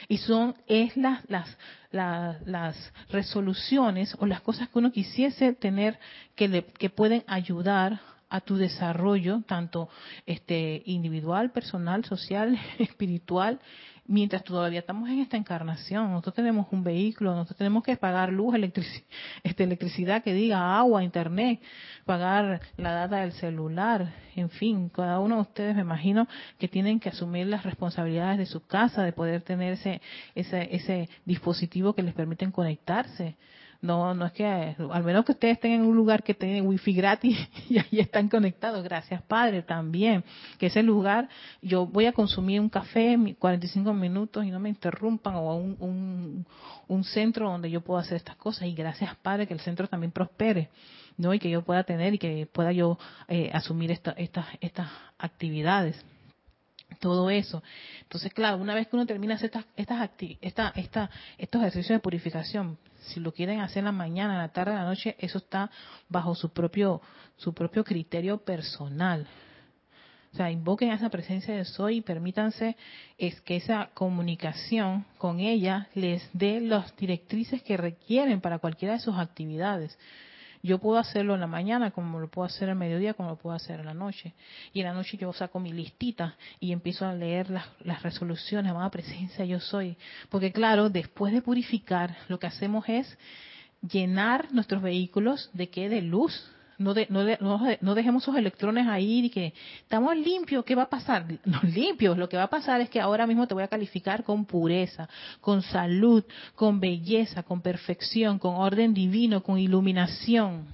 Y 0.08 0.18
son, 0.18 0.54
es 0.66 0.96
las, 0.96 1.22
las, 1.28 1.56
las, 1.92 2.46
las 2.46 2.92
resoluciones 3.10 4.16
o 4.18 4.26
las 4.26 4.40
cosas 4.40 4.68
que 4.68 4.78
uno 4.78 4.90
quisiese 4.90 5.52
tener 5.52 5.98
que, 6.34 6.48
le, 6.48 6.64
que 6.64 6.90
pueden 6.90 7.22
ayudar 7.28 8.00
a 8.32 8.40
tu 8.40 8.56
desarrollo, 8.56 9.42
tanto 9.46 9.90
este 10.24 10.82
individual, 10.86 11.50
personal, 11.50 12.02
social, 12.06 12.58
espiritual, 12.78 13.60
mientras 14.06 14.42
todavía 14.42 14.80
estamos 14.80 15.10
en 15.10 15.18
esta 15.18 15.36
encarnación. 15.36 16.10
Nosotros 16.10 16.36
tenemos 16.36 16.66
un 16.70 16.82
vehículo, 16.82 17.32
nosotros 17.32 17.58
tenemos 17.58 17.84
que 17.84 17.94
pagar 17.98 18.32
luz, 18.32 18.54
este, 19.44 19.64
electricidad 19.64 20.22
que 20.22 20.32
diga 20.32 20.78
agua, 20.78 21.04
internet, 21.04 21.60
pagar 22.06 22.62
la 22.78 22.92
data 22.92 23.16
del 23.16 23.32
celular, 23.32 24.14
en 24.34 24.48
fin, 24.48 24.88
cada 24.88 25.20
uno 25.20 25.36
de 25.36 25.42
ustedes 25.42 25.76
me 25.76 25.82
imagino 25.82 26.26
que 26.58 26.68
tienen 26.68 27.00
que 27.00 27.10
asumir 27.10 27.46
las 27.48 27.64
responsabilidades 27.64 28.38
de 28.38 28.46
su 28.46 28.66
casa, 28.66 29.02
de 29.02 29.12
poder 29.12 29.42
tener 29.42 29.74
ese, 29.74 30.00
ese, 30.34 30.74
ese 30.74 31.10
dispositivo 31.26 31.92
que 31.92 32.02
les 32.02 32.14
permiten 32.14 32.50
conectarse 32.50 33.36
no, 33.82 34.14
no 34.14 34.26
es 34.26 34.32
que, 34.32 34.44
al 34.44 35.02
menos 35.02 35.24
que 35.24 35.32
ustedes 35.32 35.54
estén 35.54 35.72
en 35.72 35.82
un 35.82 35.96
lugar 35.96 36.22
que 36.22 36.34
tiene 36.34 36.62
wifi 36.62 36.92
gratis 36.94 37.36
y 37.68 37.78
ahí 37.78 37.98
están 37.98 38.28
conectados. 38.28 38.84
Gracias, 38.84 39.20
Padre, 39.22 39.62
también. 39.62 40.22
Que 40.58 40.66
ese 40.66 40.84
lugar, 40.84 41.28
yo 41.60 41.84
voy 41.84 42.06
a 42.06 42.12
consumir 42.12 42.60
un 42.60 42.68
café 42.68 43.18
45 43.38 43.92
minutos 43.92 44.44
y 44.44 44.52
no 44.52 44.60
me 44.60 44.68
interrumpan 44.68 45.34
o 45.34 45.56
un, 45.56 46.46
un, 46.86 47.04
centro 47.04 47.50
donde 47.50 47.70
yo 47.70 47.80
pueda 47.80 48.02
hacer 48.02 48.16
estas 48.16 48.36
cosas. 48.36 48.68
Y 48.68 48.74
gracias, 48.74 49.16
Padre, 49.16 49.48
que 49.48 49.54
el 49.54 49.60
centro 49.60 49.88
también 49.88 50.12
prospere. 50.12 50.70
¿no? 51.18 51.34
y 51.34 51.38
que 51.38 51.50
yo 51.50 51.62
pueda 51.62 51.84
tener 51.84 52.14
y 52.14 52.18
que 52.18 52.48
pueda 52.50 52.72
yo 52.72 52.98
eh, 53.28 53.50
asumir 53.52 53.90
esta, 53.90 54.12
estas 54.12 54.46
estas 54.60 54.88
actividades 55.18 56.02
todo 56.94 57.30
eso. 57.30 57.62
Entonces, 58.02 58.32
claro, 58.32 58.56
una 58.58 58.74
vez 58.74 58.88
que 58.88 58.96
uno 58.96 59.06
termina 59.06 59.34
estas, 59.34 59.64
estas 59.76 60.10
esta, 60.40 60.72
esta, 60.74 61.10
estos 61.38 61.60
ejercicios 61.60 61.96
de 61.96 62.00
purificación, 62.00 62.78
si 63.00 63.20
lo 63.20 63.32
quieren 63.32 63.60
hacer 63.60 63.78
en 63.78 63.86
la 63.86 63.92
mañana, 63.92 64.34
en 64.34 64.40
la 64.40 64.48
tarde, 64.48 64.72
en 64.72 64.78
la 64.78 64.84
noche, 64.84 65.16
eso 65.18 65.38
está 65.38 65.70
bajo 66.08 66.34
su 66.34 66.50
propio, 66.50 67.00
su 67.36 67.52
propio 67.52 67.84
criterio 67.84 68.38
personal. 68.38 69.26
O 70.32 70.36
sea, 70.36 70.50
invoquen 70.50 70.90
a 70.90 70.94
esa 70.94 71.10
presencia 71.10 71.54
de 71.54 71.64
soy 71.66 71.98
y 71.98 72.00
permítanse 72.00 72.76
es 73.18 73.38
que 73.42 73.56
esa 73.56 73.90
comunicación 73.92 75.04
con 75.18 75.40
ella 75.40 75.88
les 75.94 76.26
dé 76.32 76.60
las 76.60 76.96
directrices 76.96 77.62
que 77.62 77.76
requieren 77.76 78.40
para 78.40 78.58
cualquiera 78.58 78.94
de 78.94 79.00
sus 79.00 79.16
actividades. 79.18 79.98
Yo 80.62 80.78
puedo 80.78 80.98
hacerlo 80.98 81.34
en 81.34 81.40
la 81.40 81.48
mañana 81.48 81.90
como 81.90 82.20
lo 82.20 82.28
puedo 82.28 82.46
hacer 82.46 82.70
al 82.70 82.76
mediodía, 82.76 83.14
como 83.14 83.30
lo 83.30 83.36
puedo 83.36 83.56
hacer 83.56 83.80
en 83.80 83.86
la 83.86 83.94
noche. 83.94 84.32
Y 84.72 84.80
en 84.80 84.86
la 84.86 84.92
noche 84.92 85.16
yo 85.16 85.32
saco 85.32 85.58
mi 85.58 85.72
listita 85.72 86.36
y 86.60 86.72
empiezo 86.72 87.04
a 87.04 87.14
leer 87.14 87.50
las, 87.50 87.66
las 87.80 88.02
resoluciones, 88.02 88.70
amada 88.70 88.90
presencia, 88.90 89.44
yo 89.44 89.58
soy. 89.58 89.96
Porque 90.30 90.52
claro, 90.52 90.88
después 90.88 91.32
de 91.32 91.42
purificar, 91.42 92.16
lo 92.28 92.38
que 92.38 92.46
hacemos 92.46 92.88
es 92.88 93.18
llenar 93.80 94.52
nuestros 94.52 94.82
vehículos 94.82 95.50
de 95.52 95.68
qué? 95.68 95.88
De 95.88 96.02
luz, 96.02 96.48
no, 96.82 97.68
no, 97.80 97.94
dejemos 97.94 98.22
esos 98.22 98.36
electrones 98.36 98.86
ahí 98.86 99.26
y 99.26 99.30
que 99.30 99.52
estamos 99.80 100.16
limpios, 100.16 100.64
¿qué 100.64 100.74
va 100.74 100.82
a 100.82 100.90
pasar? 100.90 101.26
No 101.44 101.60
limpios, 101.62 102.16
lo 102.16 102.28
que 102.28 102.36
va 102.36 102.44
a 102.44 102.50
pasar 102.50 102.80
es 102.80 102.90
que 102.90 103.00
ahora 103.00 103.26
mismo 103.26 103.46
te 103.46 103.54
voy 103.54 103.62
a 103.62 103.68
calificar 103.68 104.24
con 104.24 104.44
pureza, 104.44 105.08
con 105.40 105.62
salud, 105.62 106.24
con 106.54 106.80
belleza, 106.80 107.42
con 107.42 107.60
perfección, 107.60 108.38
con 108.38 108.56
orden 108.56 108.94
divino, 108.94 109.42
con 109.42 109.58
iluminación, 109.58 110.66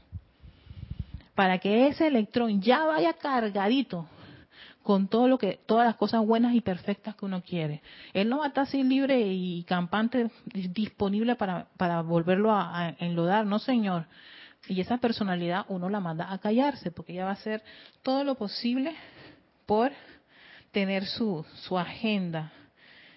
para 1.34 1.58
que 1.58 1.88
ese 1.88 2.06
electrón 2.06 2.60
ya 2.60 2.84
vaya 2.84 3.12
cargadito 3.12 4.06
con 4.82 5.06
todo 5.06 5.28
lo 5.28 5.36
que, 5.36 5.60
todas 5.66 5.86
las 5.86 5.96
cosas 5.96 6.24
buenas 6.24 6.54
y 6.54 6.62
perfectas 6.62 7.14
que 7.14 7.26
uno 7.26 7.42
quiere. 7.42 7.82
Él 8.14 8.30
no 8.30 8.38
va 8.38 8.46
a 8.46 8.48
estar 8.48 8.62
así 8.62 8.82
libre 8.82 9.20
y 9.20 9.62
campante 9.64 10.30
disponible 10.46 11.34
para, 11.36 11.66
para 11.76 12.00
volverlo 12.00 12.52
a 12.52 12.94
enlodar, 12.98 13.44
no 13.44 13.58
señor 13.58 14.06
y 14.66 14.80
esa 14.80 14.98
personalidad 14.98 15.64
uno 15.68 15.88
la 15.88 16.00
manda 16.00 16.32
a 16.32 16.38
callarse 16.38 16.90
porque 16.90 17.12
ella 17.12 17.24
va 17.24 17.30
a 17.30 17.34
hacer 17.34 17.62
todo 18.02 18.24
lo 18.24 18.34
posible 18.34 18.94
por 19.66 19.92
tener 20.72 21.06
su, 21.06 21.44
su 21.54 21.78
agenda. 21.78 22.52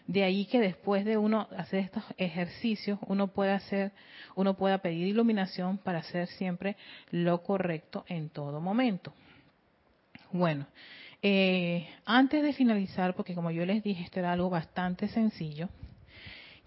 De 0.07 0.23
ahí 0.23 0.45
que 0.45 0.59
después 0.59 1.05
de 1.05 1.17
uno 1.17 1.47
hacer 1.55 1.79
estos 1.79 2.03
ejercicios, 2.17 2.99
uno 3.07 3.27
puede 3.27 3.51
hacer, 3.51 3.91
uno 4.35 4.55
pueda 4.55 4.79
pedir 4.79 5.07
iluminación 5.07 5.77
para 5.77 5.99
hacer 5.99 6.27
siempre 6.27 6.75
lo 7.11 7.43
correcto 7.43 8.03
en 8.07 8.29
todo 8.29 8.59
momento. 8.59 9.13
Bueno, 10.31 10.65
eh, 11.21 11.87
antes 12.05 12.41
de 12.41 12.53
finalizar, 12.53 13.13
porque 13.15 13.35
como 13.35 13.51
yo 13.51 13.65
les 13.65 13.83
dije, 13.83 14.03
esto 14.03 14.19
era 14.19 14.31
algo 14.31 14.49
bastante 14.49 15.07
sencillo, 15.07 15.69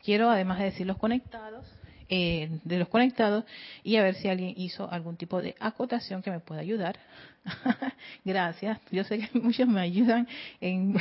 quiero 0.03 0.31
además 0.31 0.59
de 0.59 0.67
decir 0.67 0.87
los 0.87 0.99
conectados, 0.99 1.67
eh, 2.09 2.61
de 2.65 2.79
los 2.79 2.89
conectados 2.89 3.45
y 3.83 3.97
a 3.97 4.03
ver 4.03 4.15
si 4.17 4.29
alguien 4.29 4.55
hizo 4.57 4.91
algún 4.91 5.17
tipo 5.17 5.41
de 5.41 5.55
acotación 5.59 6.23
que 6.23 6.31
me 6.31 6.41
pueda 6.41 6.61
ayudar. 6.61 6.99
Gracias. 8.25 8.79
Yo 8.91 9.05
sé 9.05 9.19
que 9.19 9.39
muchos 9.39 9.69
me 9.69 9.81
ayudan 9.81 10.29
en, 10.61 10.97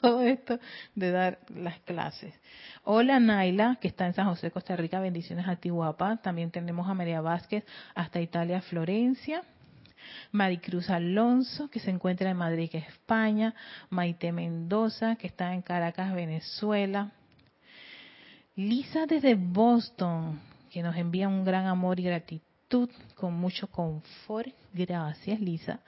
todo 0.00 0.22
esto 0.22 0.58
de 0.94 1.10
dar 1.10 1.38
las 1.54 1.78
clases. 1.80 2.34
Hola 2.84 3.20
Naila, 3.20 3.78
que 3.80 3.88
está 3.88 4.06
en 4.06 4.14
San 4.14 4.26
José, 4.26 4.50
Costa 4.50 4.76
Rica. 4.76 5.00
Bendiciones 5.00 5.46
a 5.48 5.56
Tihuapa. 5.56 6.16
También 6.18 6.50
tenemos 6.50 6.88
a 6.88 6.94
María 6.94 7.20
Vázquez 7.20 7.64
hasta 7.94 8.20
Italia, 8.20 8.62
Florencia. 8.62 9.42
Maricruz 10.32 10.88
Alonso, 10.90 11.68
que 11.68 11.78
se 11.78 11.90
encuentra 11.90 12.30
en 12.30 12.36
Madrid, 12.36 12.70
España. 12.72 13.54
Maite 13.90 14.32
Mendoza, 14.32 15.16
que 15.16 15.26
está 15.26 15.52
en 15.54 15.62
Caracas, 15.62 16.14
Venezuela. 16.14 17.12
Lisa 18.68 19.06
desde 19.06 19.36
Boston, 19.36 20.38
que 20.70 20.82
nos 20.82 20.94
envía 20.94 21.28
un 21.28 21.44
gran 21.44 21.66
amor 21.66 21.98
y 21.98 22.02
gratitud 22.02 22.90
con 23.14 23.32
mucho 23.32 23.68
confort. 23.68 24.50
Gracias, 24.74 25.40
Lisa. 25.40 25.80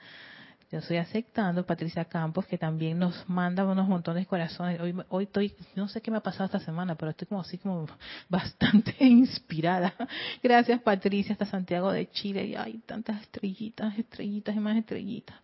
Yo 0.71 0.79
estoy 0.79 0.97
aceptando. 0.97 1.67
Patricia 1.67 2.03
Campos, 2.05 2.47
que 2.47 2.57
también 2.57 2.97
nos 2.97 3.29
manda 3.29 3.63
unos 3.63 3.87
montones 3.87 4.23
de 4.23 4.27
corazones. 4.27 4.81
Hoy, 4.81 4.95
hoy 5.09 5.25
estoy, 5.25 5.53
no 5.75 5.87
sé 5.87 6.01
qué 6.01 6.09
me 6.09 6.17
ha 6.17 6.21
pasado 6.21 6.45
esta 6.45 6.59
semana, 6.61 6.95
pero 6.95 7.11
estoy 7.11 7.27
como 7.27 7.41
así 7.41 7.59
como 7.59 7.85
bastante 8.27 8.95
inspirada. 9.05 9.93
Gracias, 10.41 10.81
Patricia, 10.81 11.33
hasta 11.33 11.45
Santiago 11.45 11.91
de 11.91 12.09
Chile. 12.09 12.43
Y 12.43 12.55
hay 12.55 12.79
tantas 12.87 13.21
estrellitas, 13.21 13.99
estrellitas 13.99 14.55
y 14.55 14.59
más 14.59 14.75
estrellitas. 14.77 15.37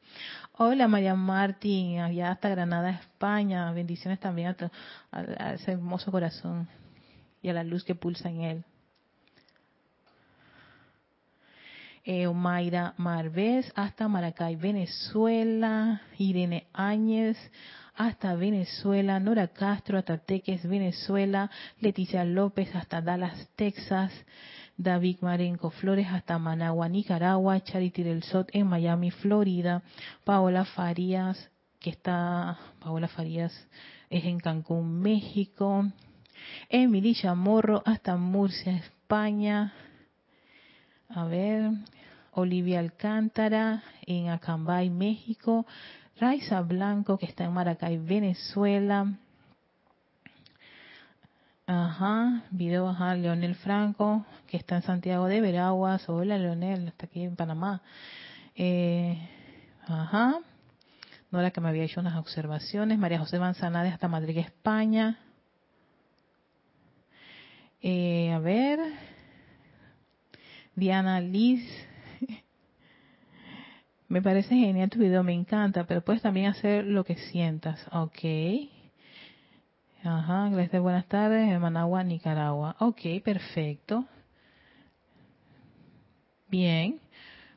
Hola, 0.53 0.87
María 0.87 1.13
Martín, 1.13 1.99
allá 1.99 2.31
hasta 2.31 2.49
Granada, 2.49 2.89
España. 2.89 3.71
Bendiciones 3.71 4.19
también 4.19 4.55
a 5.11 5.53
ese 5.53 5.73
hermoso 5.73 6.09
corazón 6.09 6.67
y 7.41 7.49
a 7.49 7.53
la 7.53 7.63
luz 7.63 7.83
que 7.83 7.95
pulsa 7.95 8.29
en 8.29 8.41
él. 8.41 8.65
Eh, 12.05 12.27
Omaira 12.27 12.93
Marvés 12.97 13.71
hasta 13.75 14.07
Maracay, 14.07 14.55
Venezuela. 14.55 16.01
Irene 16.17 16.67
Áñez 16.73 17.37
hasta 17.95 18.35
Venezuela. 18.35 19.19
Nora 19.19 19.49
Castro 19.49 19.97
hasta 19.97 20.17
Teques, 20.17 20.67
Venezuela. 20.67 21.51
Leticia 21.79 22.23
López 22.25 22.73
hasta 22.75 23.01
Dallas, 23.01 23.49
Texas. 23.55 24.11
David 24.77 25.17
Marenco 25.21 25.69
Flores 25.71 26.07
hasta 26.09 26.39
Managua, 26.39 26.87
Nicaragua. 26.87 27.61
Charity 27.61 28.03
del 28.03 28.23
Sot 28.23 28.49
en 28.53 28.67
Miami, 28.67 29.11
Florida. 29.11 29.83
Paola 30.23 30.65
Farías, 30.65 31.51
que 31.79 31.91
está, 31.91 32.57
Paola 32.79 33.07
Farías 33.09 33.53
es 34.09 34.23
en 34.23 34.39
Cancún, 34.39 35.01
México. 35.01 35.85
Emily 36.69 37.15
Chamorro 37.15 37.81
hasta 37.85 38.15
Murcia, 38.17 38.75
España. 38.75 39.73
A 41.09 41.25
ver, 41.25 41.71
Olivia 42.31 42.79
Alcántara 42.79 43.83
en 44.05 44.29
Acambay, 44.29 44.89
México. 44.89 45.65
Raiza 46.19 46.61
Blanco 46.61 47.17
que 47.17 47.25
está 47.25 47.45
en 47.45 47.53
Maracay, 47.53 47.97
Venezuela. 47.97 49.13
Ajá, 51.65 52.43
video 52.51 52.89
ajá, 52.89 53.15
Leonel 53.15 53.55
Franco, 53.55 54.25
que 54.47 54.57
está 54.57 54.75
en 54.75 54.81
Santiago 54.81 55.27
de 55.27 55.39
Veraguas. 55.39 56.09
Hola 56.09 56.37
Leonel, 56.37 56.87
está 56.87 57.05
aquí 57.05 57.23
en 57.23 57.35
Panamá. 57.35 57.81
Eh, 58.55 59.17
ajá, 59.87 60.39
Nora 61.31 61.51
que 61.51 61.61
me 61.61 61.69
había 61.69 61.83
hecho 61.83 61.99
unas 61.99 62.17
observaciones. 62.17 62.97
María 62.97 63.19
José 63.19 63.37
Manzanares 63.37 63.93
hasta 63.93 64.07
Madrid, 64.07 64.39
España. 64.39 65.19
Eh, 67.81 68.31
a 68.31 68.39
ver. 68.39 68.79
Diana 70.75 71.21
Liz. 71.21 71.63
me 74.09 74.21
parece 74.21 74.55
genial 74.55 74.89
tu 74.89 74.99
video, 74.99 75.23
me 75.23 75.33
encanta, 75.33 75.85
pero 75.85 76.01
puedes 76.01 76.21
también 76.21 76.47
hacer 76.47 76.85
lo 76.85 77.03
que 77.03 77.15
sientas. 77.15 77.85
Ok. 77.91 78.19
Ajá, 80.03 80.49
gracias, 80.49 80.81
buenas 80.81 81.05
tardes, 81.07 81.49
en 81.49 81.61
Managua, 81.61 82.03
Nicaragua. 82.03 82.75
Ok, 82.79 83.01
perfecto. 83.23 84.05
Bien. 86.49 86.99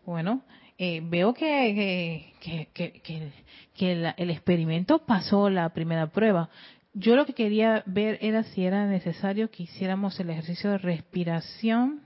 Bueno, 0.04 0.42
eh, 0.78 1.00
veo 1.04 1.32
que, 1.32 2.32
que, 2.40 2.68
que, 2.72 3.32
que, 3.74 4.12
el 4.16 4.30
experimento 4.30 4.98
pasó 5.00 5.48
la 5.48 5.68
primera 5.70 6.08
prueba 6.08 6.50
yo 6.94 7.16
lo 7.16 7.24
que 7.24 7.32
quería 7.32 7.82
ver 7.86 8.18
era 8.20 8.42
si 8.42 8.64
era 8.64 8.86
necesario 8.86 9.50
que 9.50 9.62
hiciéramos 9.62 10.18
el 10.20 10.30
ejercicio 10.30 10.70
de 10.70 10.78
respiración, 10.78 12.02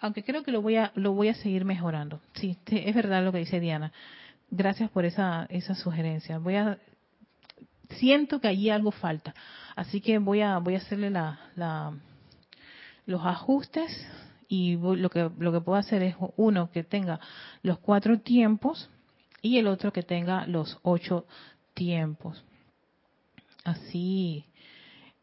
aunque 0.00 0.24
creo 0.24 0.42
que 0.42 0.52
lo 0.52 0.62
voy 0.62 0.76
a 0.76 0.92
lo 0.94 1.12
voy 1.12 1.28
a 1.28 1.34
seguir 1.34 1.64
mejorando. 1.64 2.20
Sí, 2.34 2.56
es 2.66 2.94
verdad 2.94 3.22
lo 3.22 3.32
que 3.32 3.38
dice 3.38 3.60
Diana. 3.60 3.92
Gracias 4.50 4.90
por 4.90 5.04
esa 5.04 5.46
esa 5.50 5.74
sugerencia. 5.74 6.38
Voy 6.38 6.56
a 6.56 6.78
siento 7.90 8.40
que 8.40 8.48
allí 8.48 8.70
algo 8.70 8.92
falta, 8.92 9.34
así 9.76 10.00
que 10.00 10.18
voy 10.18 10.40
a 10.40 10.58
voy 10.58 10.74
a 10.74 10.78
hacerle 10.78 11.10
la, 11.10 11.40
la 11.54 11.92
los 13.04 13.24
ajustes 13.24 14.06
y 14.48 14.76
lo 14.76 15.10
que 15.10 15.30
lo 15.38 15.52
que 15.52 15.60
puedo 15.60 15.78
hacer 15.78 16.02
es 16.02 16.16
uno 16.36 16.70
que 16.70 16.82
tenga 16.82 17.20
los 17.62 17.78
cuatro 17.78 18.20
tiempos 18.20 18.88
y 19.42 19.58
el 19.58 19.66
otro 19.66 19.92
que 19.92 20.02
tenga 20.02 20.46
los 20.46 20.78
ocho 20.82 21.26
tiempos 21.74 22.42
así 23.68 24.46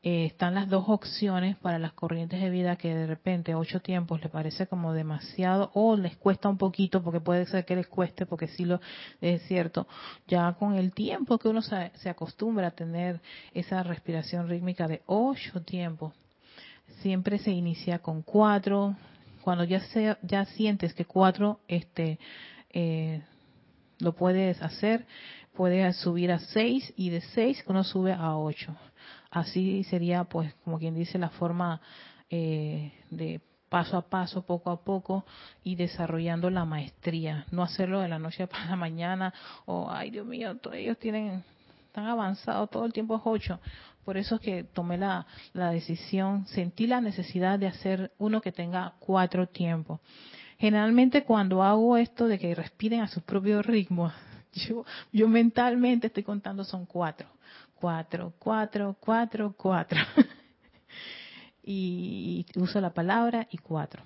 eh, 0.03 0.25
están 0.25 0.55
las 0.55 0.69
dos 0.69 0.85
opciones 0.87 1.57
para 1.57 1.79
las 1.79 1.93
corrientes 1.93 2.41
de 2.41 2.49
vida 2.49 2.75
que 2.75 2.93
de 2.93 3.07
repente 3.07 3.55
ocho 3.55 3.81
tiempos 3.81 4.21
les 4.21 4.31
parece 4.31 4.67
como 4.67 4.93
demasiado 4.93 5.71
o 5.73 5.95
les 5.97 6.15
cuesta 6.15 6.47
un 6.47 6.57
poquito 6.57 7.03
porque 7.03 7.19
puede 7.19 7.45
ser 7.45 7.65
que 7.65 7.75
les 7.75 7.87
cueste 7.87 8.25
porque 8.25 8.47
sí 8.47 8.65
lo 8.65 8.79
es 9.19 9.41
cierto 9.43 9.87
ya 10.27 10.53
con 10.53 10.75
el 10.75 10.93
tiempo 10.93 11.37
que 11.37 11.49
uno 11.49 11.61
se, 11.61 11.91
se 11.95 12.09
acostumbra 12.09 12.67
a 12.67 12.71
tener 12.71 13.19
esa 13.53 13.83
respiración 13.83 14.47
rítmica 14.47 14.87
de 14.87 15.01
ocho 15.07 15.61
tiempos 15.63 16.13
siempre 17.01 17.39
se 17.39 17.51
inicia 17.51 17.99
con 17.99 18.21
cuatro. 18.21 18.95
Cuando 19.41 19.63
ya 19.63 19.79
sea, 19.79 20.17
ya 20.23 20.45
sientes 20.45 20.93
que 20.93 21.05
cuatro 21.05 21.59
este 21.67 22.19
eh, 22.71 23.21
lo 23.99 24.13
puedes 24.13 24.61
hacer 24.61 25.05
puede 25.55 25.91
subir 25.93 26.31
a 26.31 26.39
6 26.39 26.93
y 26.97 27.09
de 27.09 27.21
6 27.21 27.63
uno 27.67 27.83
sube 27.83 28.13
a 28.13 28.37
8. 28.37 28.75
Así 29.31 29.83
sería, 29.85 30.23
pues, 30.25 30.53
como 30.63 30.79
quien 30.79 30.95
dice, 30.95 31.17
la 31.17 31.29
forma 31.29 31.81
eh, 32.29 32.93
de 33.09 33.41
paso 33.69 33.97
a 33.97 34.03
paso, 34.03 34.45
poco 34.45 34.69
a 34.69 34.83
poco, 34.83 35.25
y 35.63 35.75
desarrollando 35.75 36.49
la 36.49 36.65
maestría. 36.65 37.45
No 37.51 37.63
hacerlo 37.63 37.99
de 37.99 38.07
la 38.07 38.19
noche 38.19 38.47
para 38.47 38.67
la 38.67 38.75
mañana, 38.75 39.33
o, 39.65 39.89
ay 39.89 40.11
Dios 40.11 40.25
mío, 40.25 40.55
todos 40.57 40.77
ellos 40.77 40.97
tienen, 40.97 41.43
tan 41.91 42.05
avanzado, 42.05 42.67
todo 42.67 42.85
el 42.85 42.93
tiempo 42.93 43.15
es 43.15 43.21
8. 43.23 43.59
Por 44.03 44.17
eso 44.17 44.35
es 44.35 44.41
que 44.41 44.63
tomé 44.63 44.97
la, 44.97 45.25
la 45.53 45.71
decisión, 45.71 46.45
sentí 46.47 46.85
la 46.85 47.01
necesidad 47.01 47.57
de 47.57 47.67
hacer 47.67 48.11
uno 48.19 48.39
que 48.39 48.51
tenga 48.51 48.93
cuatro 48.99 49.47
tiempos. 49.47 49.99
Generalmente 50.59 51.23
cuando 51.23 51.63
hago 51.63 51.97
esto 51.97 52.27
de 52.27 52.37
que 52.37 52.53
respiren 52.53 53.01
a 53.01 53.07
su 53.07 53.21
propio 53.21 53.61
ritmo, 53.61 54.11
yo, 54.55 54.85
yo 55.11 55.27
mentalmente 55.27 56.07
estoy 56.07 56.23
contando 56.23 56.63
son 56.63 56.85
cuatro. 56.85 57.27
Cuatro, 57.75 58.33
cuatro, 58.39 58.95
cuatro, 58.99 59.53
cuatro. 59.57 59.99
y, 61.63 62.45
uso 62.55 62.79
la 62.79 62.93
palabra 62.93 63.47
y 63.51 63.57
cuatro. 63.57 64.01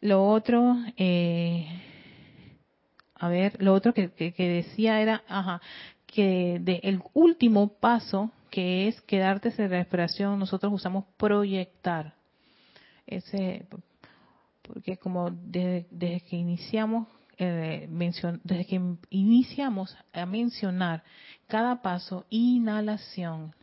Lo 0.00 0.24
otro, 0.26 0.76
eh, 0.96 1.66
a 3.14 3.28
ver, 3.28 3.60
lo 3.62 3.74
otro 3.74 3.92
que, 3.92 4.08
decía 4.36 5.00
era, 5.00 5.22
ajá, 5.26 5.60
que 6.06 6.58
de 6.60 6.80
el 6.84 7.02
último 7.12 7.68
paso 7.68 8.30
que 8.50 8.88
es 8.88 9.00
quedarte 9.02 9.50
sin 9.50 9.68
respiración, 9.68 10.38
nosotros 10.38 10.72
usamos 10.72 11.04
proyectar. 11.16 12.14
Ese, 13.06 13.66
porque 14.62 14.96
como 14.96 15.30
desde 15.30 16.20
que 16.28 16.36
iniciamos 16.36 17.08
eh, 17.38 17.88
desde 18.44 18.66
que 18.66 18.80
iniciamos 19.10 19.96
a 20.12 20.26
mencionar 20.26 21.04
cada 21.46 21.82
paso, 21.82 22.26
inhalación, 22.30 23.54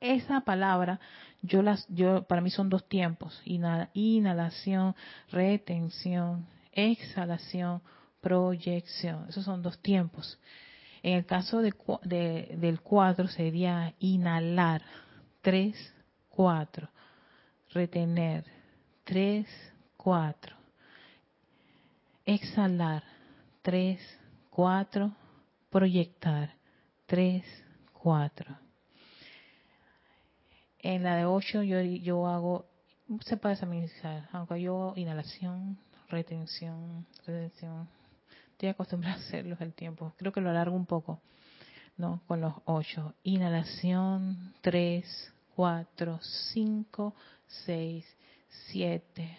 esa 0.00 0.40
palabra, 0.42 1.00
yo 1.42 1.62
las, 1.62 1.86
yo, 1.88 2.22
para 2.24 2.40
mí 2.40 2.50
son 2.50 2.68
dos 2.68 2.88
tiempos, 2.88 3.40
inhalación, 3.44 4.94
retención, 5.30 6.46
exhalación, 6.72 7.82
proyección, 8.20 9.26
esos 9.28 9.44
son 9.44 9.62
dos 9.62 9.80
tiempos. 9.80 10.38
En 11.02 11.14
el 11.14 11.26
caso 11.26 11.60
de, 11.60 11.72
del 12.56 12.80
cuatro 12.80 13.28
sería 13.28 13.94
inhalar, 14.00 14.82
tres, 15.40 15.94
cuatro, 16.28 16.88
retener, 17.70 18.44
tres, 19.04 19.46
cuatro, 19.96 20.57
exhalar, 22.28 23.02
tres, 23.62 24.00
cuatro, 24.50 25.12
proyectar, 25.70 26.54
tres, 27.06 27.42
cuatro. 27.94 28.54
En 30.80 31.02
la 31.02 31.16
de 31.16 31.24
ocho 31.24 31.62
yo, 31.62 31.80
yo 31.80 32.26
hago 32.26 32.66
se 33.20 33.38
puede 33.38 33.54
examinar, 33.54 34.28
aunque 34.32 34.60
yo 34.60 34.92
inhalación, 34.96 35.78
retención, 36.10 37.06
retención. 37.26 37.88
Estoy 38.52 38.68
acostumbrada 38.68 39.16
a 39.16 39.18
hacerlo 39.20 39.56
el 39.60 39.72
tiempo. 39.72 40.12
Creo 40.18 40.30
que 40.30 40.42
lo 40.42 40.50
alargo 40.50 40.76
un 40.76 40.84
poco, 40.84 41.22
¿no? 41.96 42.20
Con 42.26 42.42
los 42.42 42.52
ocho. 42.66 43.14
Inhalación, 43.22 44.52
tres, 44.60 45.32
cuatro, 45.56 46.18
cinco, 46.52 47.14
seis, 47.64 48.04
siete, 48.66 49.38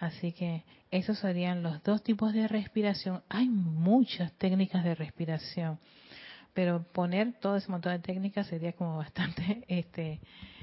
Así 0.00 0.32
que 0.32 0.64
esos 0.90 1.18
serían 1.18 1.62
los 1.62 1.82
dos 1.82 2.02
tipos 2.02 2.32
de 2.32 2.48
respiración. 2.48 3.22
Hay 3.28 3.50
muchas 3.50 4.32
técnicas 4.32 4.82
de 4.82 4.94
respiración, 4.94 5.78
pero 6.54 6.82
poner 6.82 7.34
todo 7.34 7.56
ese 7.56 7.70
montón 7.70 7.92
de 7.92 7.98
técnicas 7.98 8.46
sería 8.46 8.72
como 8.72 8.96
bastante 8.96 9.62
este 9.68 10.20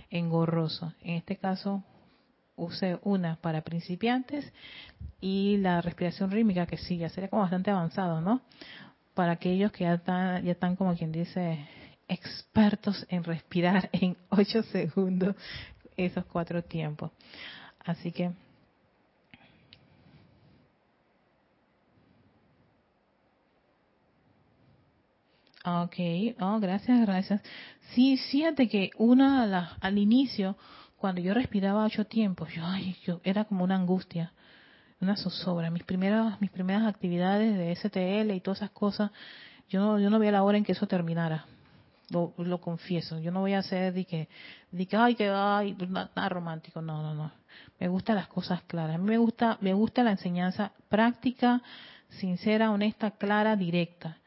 engorroso. 0.09 0.91
En 1.01 1.17
este 1.17 1.37
caso 1.37 1.83
use 2.55 2.99
una 3.03 3.35
para 3.35 3.61
principiantes 3.61 4.51
y 5.21 5.57
la 5.57 5.81
respiración 5.81 6.31
rítmica 6.31 6.65
que 6.65 6.77
sí, 6.77 6.97
ya 6.97 7.09
sería 7.09 7.29
como 7.29 7.43
bastante 7.43 7.69
avanzado, 7.69 8.21
¿no? 8.21 8.41
Para 9.13 9.33
aquellos 9.33 9.71
que 9.71 9.83
ya 9.83 9.93
están, 9.93 10.43
ya 10.43 10.53
están 10.53 10.75
como 10.75 10.95
quien 10.95 11.11
dice 11.11 11.67
expertos 12.07 13.05
en 13.09 13.23
respirar 13.23 13.87
en 13.93 14.17
8 14.29 14.63
segundos 14.63 15.35
esos 15.95 16.25
cuatro 16.25 16.63
tiempos. 16.63 17.11
Así 17.79 18.11
que 18.11 18.31
Ok, 25.69 25.95
oh, 26.39 26.59
gracias, 26.61 27.01
gracias. 27.01 27.41
Sí, 27.93 28.15
fíjate 28.31 28.69
que 28.69 28.91
una 28.97 29.75
al 29.81 29.97
inicio, 29.97 30.55
cuando 30.95 31.19
yo 31.19 31.33
respiraba 31.33 31.83
ocho 31.83 32.05
tiempos, 32.05 32.53
yo, 32.53 32.65
ay, 32.65 32.95
yo 33.03 33.19
era 33.25 33.43
como 33.43 33.65
una 33.65 33.75
angustia, 33.75 34.31
una 35.01 35.17
zozobra. 35.17 35.69
Mis 35.69 35.83
primeras, 35.83 36.39
mis 36.39 36.51
primeras 36.51 36.87
actividades 36.87 37.57
de 37.57 37.75
STL 37.75 38.33
y 38.33 38.39
todas 38.39 38.59
esas 38.59 38.71
cosas, 38.71 39.11
yo 39.67 39.81
no, 39.81 39.99
yo 39.99 40.09
no 40.09 40.19
veía 40.19 40.31
la 40.31 40.43
hora 40.43 40.57
en 40.57 40.63
que 40.63 40.71
eso 40.71 40.87
terminara 40.87 41.45
lo, 42.09 42.61
confieso. 42.61 43.19
Yo 43.19 43.31
no 43.31 43.41
voy 43.41 43.53
a 43.53 43.59
hacer 43.59 43.93
de 43.93 44.05
que, 44.05 44.29
de 44.71 44.85
que 44.85 44.95
ay, 44.95 45.15
que 45.15 45.29
ay, 45.29 45.75
nada, 45.89 46.29
romántico. 46.29 46.81
No, 46.81 47.01
no, 47.01 47.13
no. 47.13 47.31
Me 47.77 47.89
gustan 47.89 48.15
las 48.15 48.27
cosas 48.27 48.61
claras. 48.63 48.95
A 48.95 48.97
mí 48.97 49.05
me 49.05 49.17
gusta, 49.17 49.57
me 49.59 49.73
gusta 49.73 50.03
la 50.03 50.11
enseñanza 50.11 50.71
práctica, 50.87 51.61
sincera, 52.09 52.71
honesta, 52.71 53.11
clara, 53.11 53.55
directa. 53.55 54.17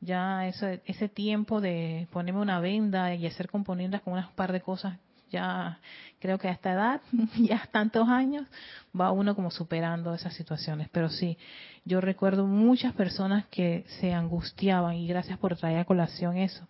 Ya 0.00 0.46
ese, 0.46 0.82
ese 0.86 1.08
tiempo 1.08 1.60
de 1.60 2.08
ponerme 2.10 2.40
una 2.40 2.60
venda 2.60 3.14
y 3.14 3.26
hacer 3.26 3.48
componendas 3.48 4.00
con 4.02 4.14
unas 4.14 4.30
par 4.30 4.52
de 4.52 4.60
cosas 4.60 4.98
ya 5.30 5.78
creo 6.18 6.38
que 6.38 6.48
a 6.48 6.52
esta 6.52 6.72
edad, 6.72 7.00
ya 7.38 7.66
tantos 7.70 8.08
años, 8.08 8.46
va 8.98 9.12
uno 9.12 9.34
como 9.34 9.50
superando 9.50 10.14
esas 10.14 10.34
situaciones. 10.34 10.88
Pero 10.90 11.08
sí, 11.08 11.38
yo 11.84 12.00
recuerdo 12.00 12.46
muchas 12.46 12.92
personas 12.94 13.46
que 13.46 13.84
se 14.00 14.12
angustiaban, 14.12 14.96
y 14.96 15.06
gracias 15.06 15.38
por 15.38 15.56
traer 15.56 15.78
a 15.78 15.84
colación 15.84 16.36
eso, 16.36 16.66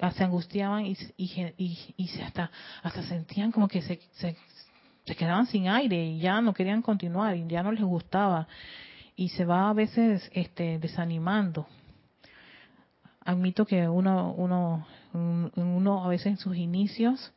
ah, 0.00 0.10
se 0.12 0.24
angustiaban 0.24 0.86
y, 0.86 0.96
y, 1.16 1.94
y, 1.96 2.08
se 2.08 2.22
hasta, 2.22 2.50
hasta 2.82 3.02
sentían 3.04 3.52
como 3.52 3.68
que 3.68 3.82
se, 3.82 4.00
se, 4.12 4.36
se 5.04 5.16
quedaban 5.16 5.46
sin 5.46 5.68
aire 5.68 6.04
y 6.04 6.18
ya 6.18 6.40
no 6.40 6.54
querían 6.54 6.82
continuar 6.82 7.36
y 7.36 7.46
ya 7.46 7.62
no 7.62 7.72
les 7.72 7.84
gustaba. 7.84 8.48
Y 9.16 9.30
se 9.30 9.44
va 9.44 9.68
a 9.68 9.72
veces 9.72 10.30
este, 10.32 10.78
desanimando 10.78 11.66
admito 13.28 13.66
que 13.66 13.86
uno, 13.86 14.32
uno, 14.38 14.86
uno 15.12 16.04
a 16.04 16.08
veces 16.08 16.28
en 16.28 16.36
sus 16.38 16.56
inicios 16.56 17.30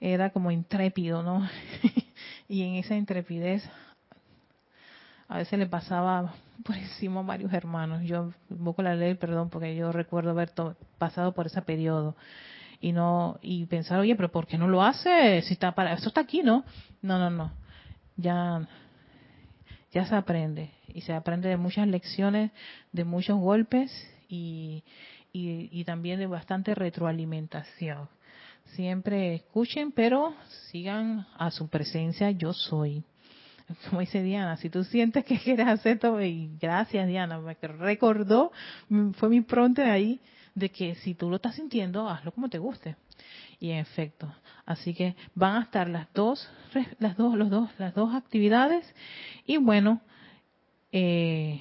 era 0.00 0.30
como 0.30 0.50
intrépido, 0.50 1.22
¿no? 1.22 1.48
y 2.48 2.62
en 2.62 2.74
esa 2.74 2.96
intrepidez 2.96 3.62
a 5.28 5.38
veces 5.38 5.56
le 5.56 5.66
pasaba 5.66 6.34
por 6.64 6.74
encima 6.74 7.20
a 7.20 7.22
varios 7.22 7.52
hermanos. 7.52 8.02
Yo 8.02 8.32
invoco 8.50 8.82
la 8.82 8.96
ley, 8.96 9.14
perdón, 9.14 9.50
porque 9.50 9.76
yo 9.76 9.92
recuerdo 9.92 10.30
haber 10.30 10.50
pasado 10.98 11.32
por 11.32 11.46
ese 11.46 11.62
periodo 11.62 12.16
y 12.80 12.90
no 12.90 13.38
y 13.40 13.66
pensar, 13.66 14.00
oye, 14.00 14.16
pero 14.16 14.32
¿por 14.32 14.48
qué 14.48 14.58
no 14.58 14.66
lo 14.66 14.82
hace? 14.82 15.42
Si 15.42 15.52
está 15.52 15.76
para 15.76 15.92
eso 15.92 16.08
está 16.08 16.22
aquí, 16.22 16.42
¿no? 16.42 16.64
No, 17.02 17.20
no, 17.20 17.30
no. 17.30 17.52
Ya 18.16 18.66
ya 19.92 20.06
se 20.06 20.16
aprende 20.16 20.70
y 20.92 21.02
se 21.02 21.12
aprende 21.12 21.48
de 21.48 21.56
muchas 21.56 21.86
lecciones, 21.86 22.50
de 22.90 23.04
muchos 23.04 23.38
golpes 23.38 23.92
y, 24.30 24.84
y, 25.32 25.68
y 25.72 25.84
también 25.84 26.18
de 26.18 26.26
bastante 26.26 26.74
retroalimentación. 26.74 28.08
Siempre 28.74 29.34
escuchen, 29.34 29.92
pero 29.92 30.34
sigan 30.70 31.26
a 31.36 31.50
su 31.50 31.68
presencia, 31.68 32.30
yo 32.30 32.52
soy. 32.52 33.02
Como 33.88 34.00
dice 34.00 34.22
Diana, 34.22 34.56
si 34.56 34.70
tú 34.70 34.84
sientes 34.84 35.24
que 35.24 35.38
quieres 35.44 35.66
hacer 35.66 35.98
todo, 35.98 36.22
y 36.22 36.50
gracias 36.60 37.06
Diana, 37.06 37.38
me 37.38 37.54
recordó, 37.54 38.52
fue 39.14 39.28
mi 39.28 39.40
pronto 39.40 39.82
ahí, 39.82 40.20
de 40.54 40.68
que 40.68 40.94
si 40.96 41.14
tú 41.14 41.30
lo 41.30 41.36
estás 41.36 41.54
sintiendo, 41.54 42.08
hazlo 42.08 42.32
como 42.32 42.48
te 42.48 42.58
guste. 42.58 42.96
Y 43.60 43.70
en 43.70 43.78
efecto, 43.78 44.32
así 44.64 44.94
que 44.94 45.14
van 45.34 45.56
a 45.56 45.62
estar 45.62 45.88
las 45.88 46.12
dos, 46.14 46.48
las 46.98 47.16
dos, 47.16 47.36
los 47.36 47.50
dos, 47.50 47.70
las 47.78 47.94
dos 47.94 48.14
actividades. 48.14 48.84
Y 49.46 49.58
bueno, 49.58 50.00
eh, 50.92 51.60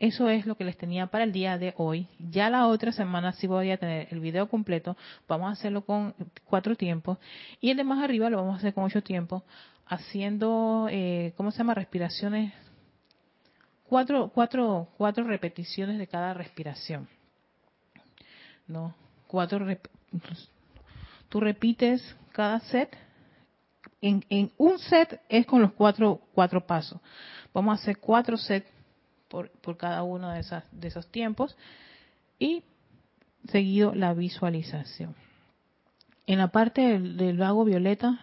eso 0.00 0.30
es 0.30 0.46
lo 0.46 0.56
que 0.56 0.64
les 0.64 0.78
tenía 0.78 1.08
para 1.08 1.24
el 1.24 1.32
día 1.32 1.58
de 1.58 1.74
hoy. 1.76 2.08
Ya 2.18 2.48
la 2.48 2.66
otra 2.68 2.90
semana 2.90 3.32
sí 3.32 3.46
voy 3.46 3.70
a 3.70 3.76
tener 3.76 4.08
el 4.10 4.20
video 4.20 4.48
completo. 4.48 4.96
Vamos 5.28 5.50
a 5.50 5.52
hacerlo 5.52 5.84
con 5.84 6.14
cuatro 6.46 6.74
tiempos. 6.74 7.18
Y 7.60 7.70
el 7.70 7.76
de 7.76 7.84
más 7.84 8.02
arriba 8.02 8.30
lo 8.30 8.38
vamos 8.38 8.54
a 8.54 8.58
hacer 8.58 8.72
con 8.72 8.84
ocho 8.84 9.02
tiempos. 9.02 9.42
Haciendo, 9.84 10.88
eh, 10.90 11.34
¿cómo 11.36 11.50
se 11.50 11.58
llama? 11.58 11.74
Respiraciones. 11.74 12.54
Cuatro, 13.84 14.30
cuatro, 14.34 14.88
cuatro 14.96 15.24
repeticiones 15.24 15.98
de 15.98 16.06
cada 16.06 16.32
respiración. 16.32 17.06
¿No? 18.66 18.94
Cuatro. 19.26 19.66
tú 21.28 21.40
repites 21.40 22.16
cada 22.32 22.58
set. 22.60 22.96
En, 24.00 24.24
en 24.30 24.50
un 24.56 24.78
set 24.78 25.20
es 25.28 25.44
con 25.44 25.60
los 25.60 25.72
cuatro, 25.72 26.22
cuatro 26.34 26.66
pasos. 26.66 26.98
Vamos 27.52 27.78
a 27.78 27.82
hacer 27.82 27.98
cuatro 27.98 28.38
sets 28.38 28.79
por, 29.30 29.76
cada 29.78 30.02
uno 30.02 30.30
de, 30.30 30.40
esas, 30.40 30.64
de 30.72 30.88
esos 30.88 31.06
tiempos 31.06 31.56
y 32.38 32.64
seguido 33.48 33.94
la 33.94 34.12
visualización. 34.12 35.14
En 36.26 36.38
la 36.38 36.48
parte 36.48 36.98
del, 36.98 37.38
lago 37.38 37.64
violeta, 37.64 38.20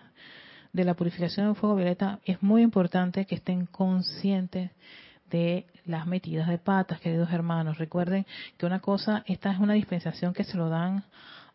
de 0.74 0.84
la 0.84 0.94
purificación 0.94 1.48
del 1.48 1.56
fuego 1.56 1.76
violeta, 1.76 2.20
es 2.26 2.44
muy 2.44 2.62
importante 2.62 3.26
que 3.26 3.36
estén 3.36 3.66
conscientes 3.66 4.72
de 5.32 5.66
las 5.86 6.06
metidas 6.06 6.48
de 6.48 6.58
patas, 6.58 7.00
queridos 7.00 7.32
hermanos. 7.32 7.78
Recuerden 7.78 8.26
que 8.58 8.66
una 8.66 8.80
cosa, 8.80 9.24
esta 9.26 9.52
es 9.52 9.60
una 9.60 9.74
dispensación 9.74 10.34
que 10.34 10.44
se 10.44 10.58
lo 10.58 10.70
dan 10.70 11.04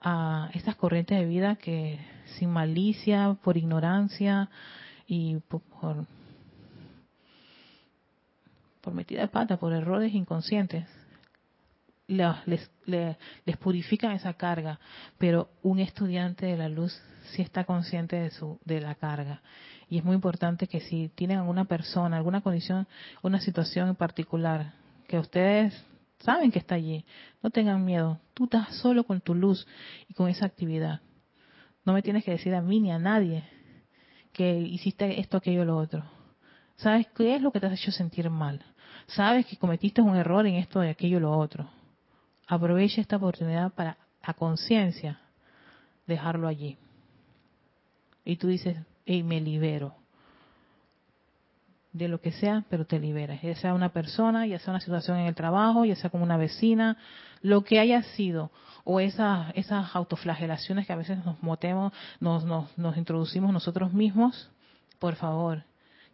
a 0.01 0.51
estas 0.55 0.75
corrientes 0.75 1.19
de 1.19 1.27
vida 1.27 1.57
que 1.57 2.01
sin 2.39 2.51
malicia, 2.51 3.37
por 3.43 3.57
ignorancia 3.57 4.51
y 5.07 5.37
por, 5.49 5.63
por 8.83 8.93
metida 8.93 9.23
de 9.23 9.29
pata, 9.29 9.57
por 9.57 9.73
errores 9.73 10.13
inconscientes, 10.13 10.87
les, 12.07 12.71
les, 12.85 13.57
purifican 13.59 14.13
esa 14.13 14.35
carga, 14.35 14.79
pero 15.19 15.49
un 15.63 15.79
estudiante 15.79 16.47
de 16.47 16.57
la 16.57 16.69
luz 16.69 16.93
sí 17.31 17.43
está 17.43 17.65
consciente 17.65 18.17
de, 18.17 18.31
su, 18.31 18.61
de 18.65 18.81
la 18.81 18.95
carga. 18.95 19.41
Y 19.89 19.99
es 19.99 20.05
muy 20.05 20.15
importante 20.15 20.67
que 20.67 20.81
si 20.81 21.09
tienen 21.11 21.39
alguna 21.39 21.65
persona, 21.65 22.17
alguna 22.17 22.41
condición, 22.41 22.87
una 23.23 23.41
situación 23.41 23.89
en 23.89 23.97
particular, 23.97 24.75
que 25.07 25.19
ustedes 25.19 25.75
saben 26.21 26.51
que 26.51 26.59
está 26.59 26.75
allí, 26.75 27.05
no 27.43 27.51
tengan 27.51 27.85
miedo. 27.85 28.21
Tú 28.35 28.45
estás 28.45 28.75
solo 28.77 29.05
con 29.05 29.21
tu 29.21 29.35
luz 29.35 29.67
y 30.09 30.15
con 30.15 30.29
esa 30.29 30.47
actividad. 30.47 31.01
No 31.85 31.93
me 31.93 32.03
tienes 32.03 32.25
que 32.25 32.33
decir 32.33 32.55
a 32.55 32.63
mí 32.63 32.81
ni 32.81 32.91
a 32.91 32.99
nadie 32.99 33.45
que 34.33 34.59
hiciste 34.59 35.21
esto, 35.21 35.37
aquello, 35.37 35.65
lo 35.65 35.77
otro. 35.77 36.05
¿Sabes 36.77 37.07
qué 37.15 37.37
es 37.37 37.43
lo 37.43 37.53
que 37.53 37.61
te 37.61 37.67
has 37.67 37.75
hecho 37.75 37.93
sentir 37.93 38.31
mal? 38.31 38.65
Sabes 39.07 39.47
que 39.47 39.57
cometiste 39.57 40.01
un 40.01 40.17
error 40.17 40.47
en 40.47 40.55
esto, 40.57 40.81
de 40.81 40.91
aquello, 40.91 41.21
lo 41.21 41.37
otro. 41.37 41.69
Aprovecha 42.47 43.01
esta 43.01 43.17
oportunidad 43.17 43.73
para, 43.73 43.97
a 44.23 44.35
conciencia, 44.35 45.21
dejarlo 46.07 46.49
allí. 46.49 46.77
Y 48.25 48.37
tú 48.37 48.49
dices, 48.49 48.77
hey, 49.07 49.23
me 49.23 49.41
libero. 49.41 49.95
de 51.93 52.09
lo 52.09 52.21
que 52.21 52.33
sea, 52.33 52.65
pero 52.71 52.87
te 52.87 52.99
liberes. 52.99 53.43
Ya 53.43 53.55
sea 53.57 53.75
una 53.75 53.91
persona, 53.91 54.47
ya 54.47 54.59
sea 54.59 54.73
una 54.73 54.81
situación 54.81 55.19
en 55.19 55.27
el 55.27 55.35
trabajo, 55.35 55.85
ya 55.85 55.95
sea 55.97 56.11
como 56.11 56.25
una 56.25 56.39
vecina, 56.39 56.97
lo 57.43 57.65
que 57.65 57.79
haya 57.79 58.03
sido, 58.03 58.51
o 58.85 58.99
esas, 59.01 59.53
esas 59.55 59.95
autoflagelaciones 59.95 60.87
que 60.87 60.93
a 60.93 60.97
veces 60.97 61.25
nos 61.25 61.43
motemos, 61.43 61.93
nos, 62.19 62.45
nos, 62.45 62.77
nos 62.79 62.97
introducimos 62.97 63.53
nosotros 63.53 63.93
mismos, 63.93 64.51
por 64.99 65.17
favor, 65.17 65.65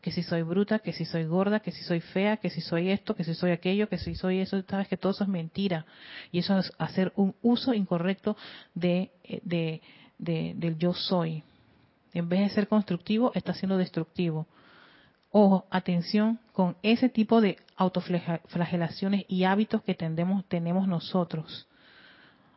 que 0.00 0.12
si 0.12 0.22
soy 0.22 0.42
bruta, 0.42 0.78
que 0.78 0.92
si 0.92 1.04
soy 1.04 1.24
gorda, 1.24 1.60
que 1.60 1.72
si 1.72 1.82
soy 1.82 2.00
fea, 2.00 2.36
que 2.36 2.50
si 2.50 2.60
soy 2.60 2.90
esto, 2.90 3.14
que 3.14 3.24
si 3.24 3.34
soy 3.34 3.50
aquello, 3.50 3.88
que 3.88 3.98
si 3.98 4.14
soy 4.14 4.38
eso, 4.38 4.62
sabes 4.68 4.88
que 4.88 4.96
todo 4.96 5.12
eso 5.12 5.24
es 5.24 5.30
mentira. 5.30 5.86
Y 6.30 6.38
eso 6.38 6.56
es 6.58 6.72
hacer 6.78 7.12
un 7.16 7.34
uso 7.42 7.74
incorrecto 7.74 8.36
de, 8.74 9.10
de, 9.42 9.82
de, 10.18 10.54
del 10.56 10.78
yo 10.78 10.94
soy. 10.94 11.42
En 12.14 12.28
vez 12.28 12.40
de 12.40 12.48
ser 12.50 12.68
constructivo, 12.68 13.32
está 13.34 13.54
siendo 13.54 13.76
destructivo. 13.76 14.46
Ojo, 15.30 15.66
atención 15.70 16.38
con 16.52 16.76
ese 16.82 17.08
tipo 17.08 17.40
de 17.40 17.58
autoflagelaciones 17.76 19.24
y 19.28 19.44
hábitos 19.44 19.82
que 19.82 19.94
tendemos, 19.94 20.44
tenemos 20.46 20.88
nosotros. 20.88 21.66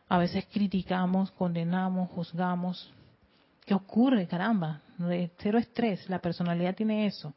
A 0.08 0.18
veces 0.18 0.46
criticamos, 0.50 1.30
condenamos, 1.32 2.10
juzgamos. 2.10 2.92
¿Qué 3.64 3.74
ocurre? 3.74 4.26
Caramba, 4.26 4.80
cero 5.38 5.58
estrés, 5.58 6.08
la 6.08 6.20
personalidad 6.20 6.74
tiene 6.74 7.06
eso. 7.06 7.34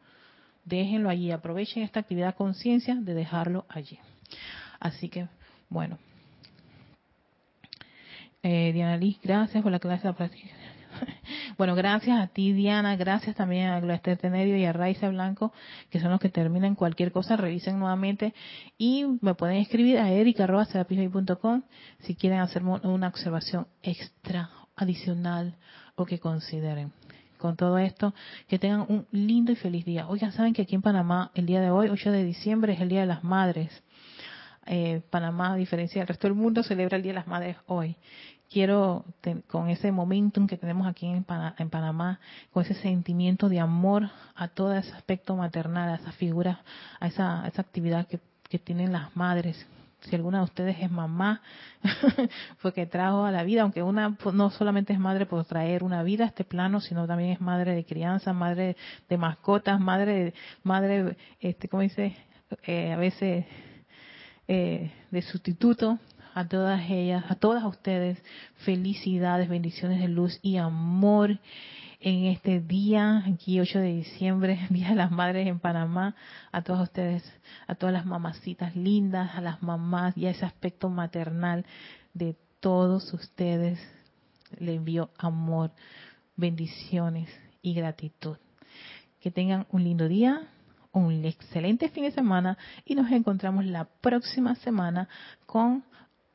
Déjenlo 0.64 1.10
allí, 1.10 1.32
aprovechen 1.32 1.84
esta 1.84 2.00
actividad 2.00 2.36
conciencia 2.36 2.96
de 2.96 3.14
dejarlo 3.14 3.66
allí. 3.70 4.00
Así 4.80 5.10
que, 5.10 5.28
bueno. 5.70 5.98
Eh, 8.42 8.72
Diana 8.74 8.98
Liz, 8.98 9.18
gracias 9.24 9.64
por 9.64 9.72
la 9.72 9.80
clase 9.80 10.08
de 10.08 10.14
práctica. 10.14 10.50
Bueno, 11.58 11.74
gracias 11.76 12.20
a 12.20 12.28
ti, 12.28 12.52
Diana. 12.52 12.98
Gracias 12.98 13.36
también 13.36 13.70
a 13.70 13.80
Gloester 13.80 14.18
Tenerio 14.18 14.58
y 14.58 14.66
a 14.66 14.74
Raiza 14.74 15.08
Blanco, 15.08 15.54
que 15.90 16.02
son 16.02 16.12
los 16.12 16.20
que 16.20 16.28
terminan 16.28 16.76
cualquier 16.76 17.14
cosa. 17.14 17.38
Revisen 17.38 17.80
nuevamente 17.80 18.34
y 18.78 19.06
me 19.22 19.36
pueden 19.36 19.58
escribir 19.58 20.00
a 20.00 20.12
erica.com 20.12 21.62
si 22.00 22.16
quieren 22.16 22.40
hacer 22.40 22.64
una 22.64 23.08
observación 23.08 23.68
extra, 23.84 24.50
adicional 24.76 25.56
o 25.96 26.06
que 26.06 26.20
consideren. 26.20 26.92
Con 27.46 27.58
todo 27.58 27.78
esto, 27.78 28.16
que 28.48 28.58
tengan 28.58 28.88
un 28.90 29.06
lindo 29.12 29.52
y 29.52 29.56
feliz 29.56 29.86
día. 29.86 30.08
Oigan, 30.08 30.32
saben 30.32 30.52
que 30.52 30.64
aquí 30.64 30.74
en 30.74 30.82
Panamá, 30.82 31.30
el 31.36 31.46
día 31.46 31.62
de 31.62 31.70
hoy, 31.70 31.90
8 31.90 32.12
de 32.12 32.24
diciembre, 32.24 32.74
es 32.74 32.82
el 32.82 32.90
Día 32.90 33.02
de 33.02 33.06
las 33.06 33.24
Madres. 33.24 33.84
Eh, 34.66 35.04
Panamá, 35.12 35.54
a 35.54 35.56
diferencia 35.56 36.02
del 36.02 36.08
resto 36.08 36.26
del 36.28 36.36
mundo, 36.36 36.64
celebra 36.64 36.98
el 36.98 37.04
Día 37.04 37.12
de 37.12 37.20
las 37.20 37.28
Madres 37.28 37.58
hoy 37.68 37.98
quiero, 38.50 39.06
con 39.48 39.70
ese 39.70 39.92
momentum 39.92 40.48
que 40.48 40.58
tenemos 40.58 40.88
aquí 40.88 41.06
en, 41.06 41.24
Panamá, 41.24 42.20
con 42.52 42.64
ese 42.64 42.74
sentimiento 42.74 43.48
de 43.48 43.60
amor 43.60 44.10
a 44.36 44.48
todo 44.48 44.74
ese 44.74 44.94
aspecto 44.94 45.36
maternal, 45.36 45.90
a 45.90 45.96
esa 45.96 46.12
figura, 46.14 46.62
a 47.00 47.08
esa, 47.08 47.48
esa 47.48 47.62
actividad 47.62 48.08
que 48.08 48.60
tienen 48.60 48.92
las 48.92 49.16
madres, 49.16 49.68
si 50.02 50.16
alguna 50.16 50.40
de 50.40 50.44
ustedes 50.46 50.78
es 50.80 50.92
mamá, 50.92 51.42
fue 52.58 52.74
que 52.74 52.86
trajo 52.86 53.26
a 53.26 53.32
la 53.32 53.44
vida, 53.44 53.64
aunque 53.64 53.84
una 53.84 54.16
pues, 54.16 54.36
no 54.36 54.50
solamente 54.50 54.94
es 54.94 55.00
madre 55.00 55.26
por 55.26 55.46
traer 55.46 55.84
una 55.84 56.04
vida 56.04 56.26
a 56.26 56.28
este 56.28 56.44
plano, 56.44 56.82
sino 56.82 57.08
también 57.08 57.32
es 57.32 57.42
madre 57.42 57.74
de 57.74 57.86
crianza, 57.86 58.34
madre 58.34 58.76
de 59.10 59.18
mascotas, 59.18 59.80
madre, 59.80 60.34
madre, 60.64 61.18
este, 61.40 61.68
¿cómo 61.68 61.82
dice? 61.82 62.16
Eh, 62.64 62.94
a 62.94 62.98
veces 62.98 63.46
eh, 64.48 64.92
de 65.12 65.22
sustituto, 65.24 66.00
a 66.36 66.48
todas 66.48 66.90
ellas, 66.90 67.24
a 67.30 67.36
todas 67.36 67.64
ustedes, 67.64 68.22
felicidades, 68.58 69.50
bendiciones 69.50 70.00
de 70.00 70.08
luz 70.08 70.40
y 70.42 70.58
amor 70.58 71.40
en 72.06 72.26
este 72.26 72.60
día, 72.60 73.24
aquí 73.26 73.60
8 73.60 73.80
de 73.80 73.94
diciembre, 73.94 74.60
Día 74.70 74.90
de 74.90 74.96
las 74.96 75.10
Madres 75.10 75.48
en 75.48 75.60
Panamá, 75.60 76.16
a 76.52 76.62
todas 76.62 76.84
ustedes, 76.84 77.24
a 77.66 77.74
todas 77.74 77.94
las 77.94 78.06
mamacitas 78.06 78.76
lindas, 78.76 79.32
a 79.34 79.42
las 79.42 79.64
mamás 79.64 80.16
y 80.16 80.28
a 80.28 80.30
ese 80.30 80.46
aspecto 80.46 80.88
maternal 80.88 81.66
de 82.14 82.36
todos 82.60 83.12
ustedes, 83.12 83.80
le 84.60 84.76
envío 84.76 85.10
amor, 85.18 85.72
bendiciones 86.36 87.28
y 87.64 87.74
gratitud. 87.74 88.38
Que 89.20 89.32
tengan 89.32 89.66
un 89.72 89.84
lindo 89.84 90.08
día, 90.08 90.48
un 90.92 91.26
excelente 91.26 91.90
fin 91.90 92.04
de 92.04 92.12
semana 92.12 92.56
y 92.86 92.94
nos 92.94 93.12
encontramos 93.12 93.66
la 93.66 93.86
próxima 93.86 94.54
semana 94.54 95.10
con 95.48 95.84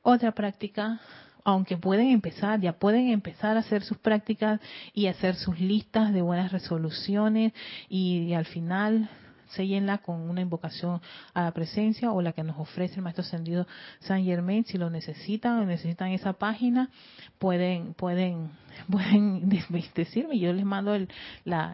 otra 0.03 0.33
práctica, 0.33 1.01
aunque 1.45 1.77
pueden 1.77 2.09
empezar, 2.09 2.61
ya 2.61 2.73
pueden 2.73 3.09
empezar 3.09 3.57
a 3.57 3.61
hacer 3.61 3.83
sus 3.83 3.99
prácticas 3.99 4.61
y 4.95 5.07
hacer 5.07 5.35
sus 5.35 5.59
listas 5.61 6.13
de 6.13 6.23
buenas 6.23 6.53
resoluciones 6.53 7.53
y, 7.89 8.33
al 8.33 8.45
final 8.47 9.09
sellenla 9.51 9.99
con 9.99 10.29
una 10.29 10.41
invocación 10.41 11.01
a 11.35 11.43
la 11.43 11.53
presencia 11.53 12.13
o 12.13 12.23
la 12.23 12.33
que 12.33 12.43
nos 12.43 12.59
ofrece 12.59 12.97
el 12.97 13.03
Maestro 13.03 13.23
Ascendido 13.23 13.67
San 14.01 14.25
Germain. 14.25 14.65
Si 14.65 14.79
lo 14.79 14.91
necesitan 14.91 15.59
o 15.59 15.65
necesitan 15.65 16.09
esa 16.13 16.33
página, 16.33 16.91
pueden, 17.39 17.95
pueden, 17.95 18.51
pueden 18.91 19.49
decirme. 19.95 20.39
Yo 20.39 20.53
les 20.53 20.65
mando 20.65 20.95
el, 20.95 21.09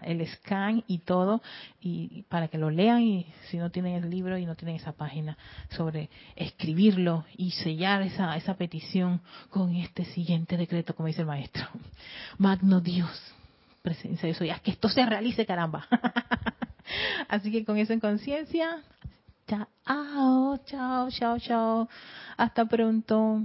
el 0.02 0.26
scan 0.28 0.84
y 0.86 0.98
todo 0.98 1.42
y 1.80 2.22
para 2.28 2.48
que 2.48 2.58
lo 2.58 2.70
lean 2.70 3.02
y 3.02 3.26
si 3.50 3.58
no 3.58 3.70
tienen 3.70 3.94
el 4.02 4.10
libro 4.10 4.38
y 4.38 4.46
no 4.46 4.54
tienen 4.54 4.76
esa 4.76 4.92
página 4.92 5.36
sobre 5.70 6.10
escribirlo 6.34 7.24
y 7.36 7.52
sellar 7.52 8.02
esa, 8.02 8.36
esa 8.36 8.54
petición 8.54 9.20
con 9.50 9.74
este 9.74 10.04
siguiente 10.06 10.56
decreto, 10.56 10.94
como 10.94 11.08
dice 11.08 11.22
el 11.22 11.26
Maestro. 11.26 11.66
Magno 12.38 12.80
Dios, 12.80 13.34
presencia 13.82 14.26
de 14.26 14.32
eso, 14.32 14.44
ya 14.44 14.58
que 14.58 14.72
esto 14.72 14.88
se 14.88 15.04
realice, 15.06 15.46
caramba. 15.46 15.86
Así 17.28 17.51
que 17.51 17.64
con 17.64 17.78
eso 17.78 17.93
en 17.93 18.01
conciencia, 18.01 18.82
chao, 19.47 20.59
chao, 20.66 21.11
chao, 21.11 21.39
chao. 21.39 21.89
Hasta 22.37 22.64
pronto. 22.66 23.43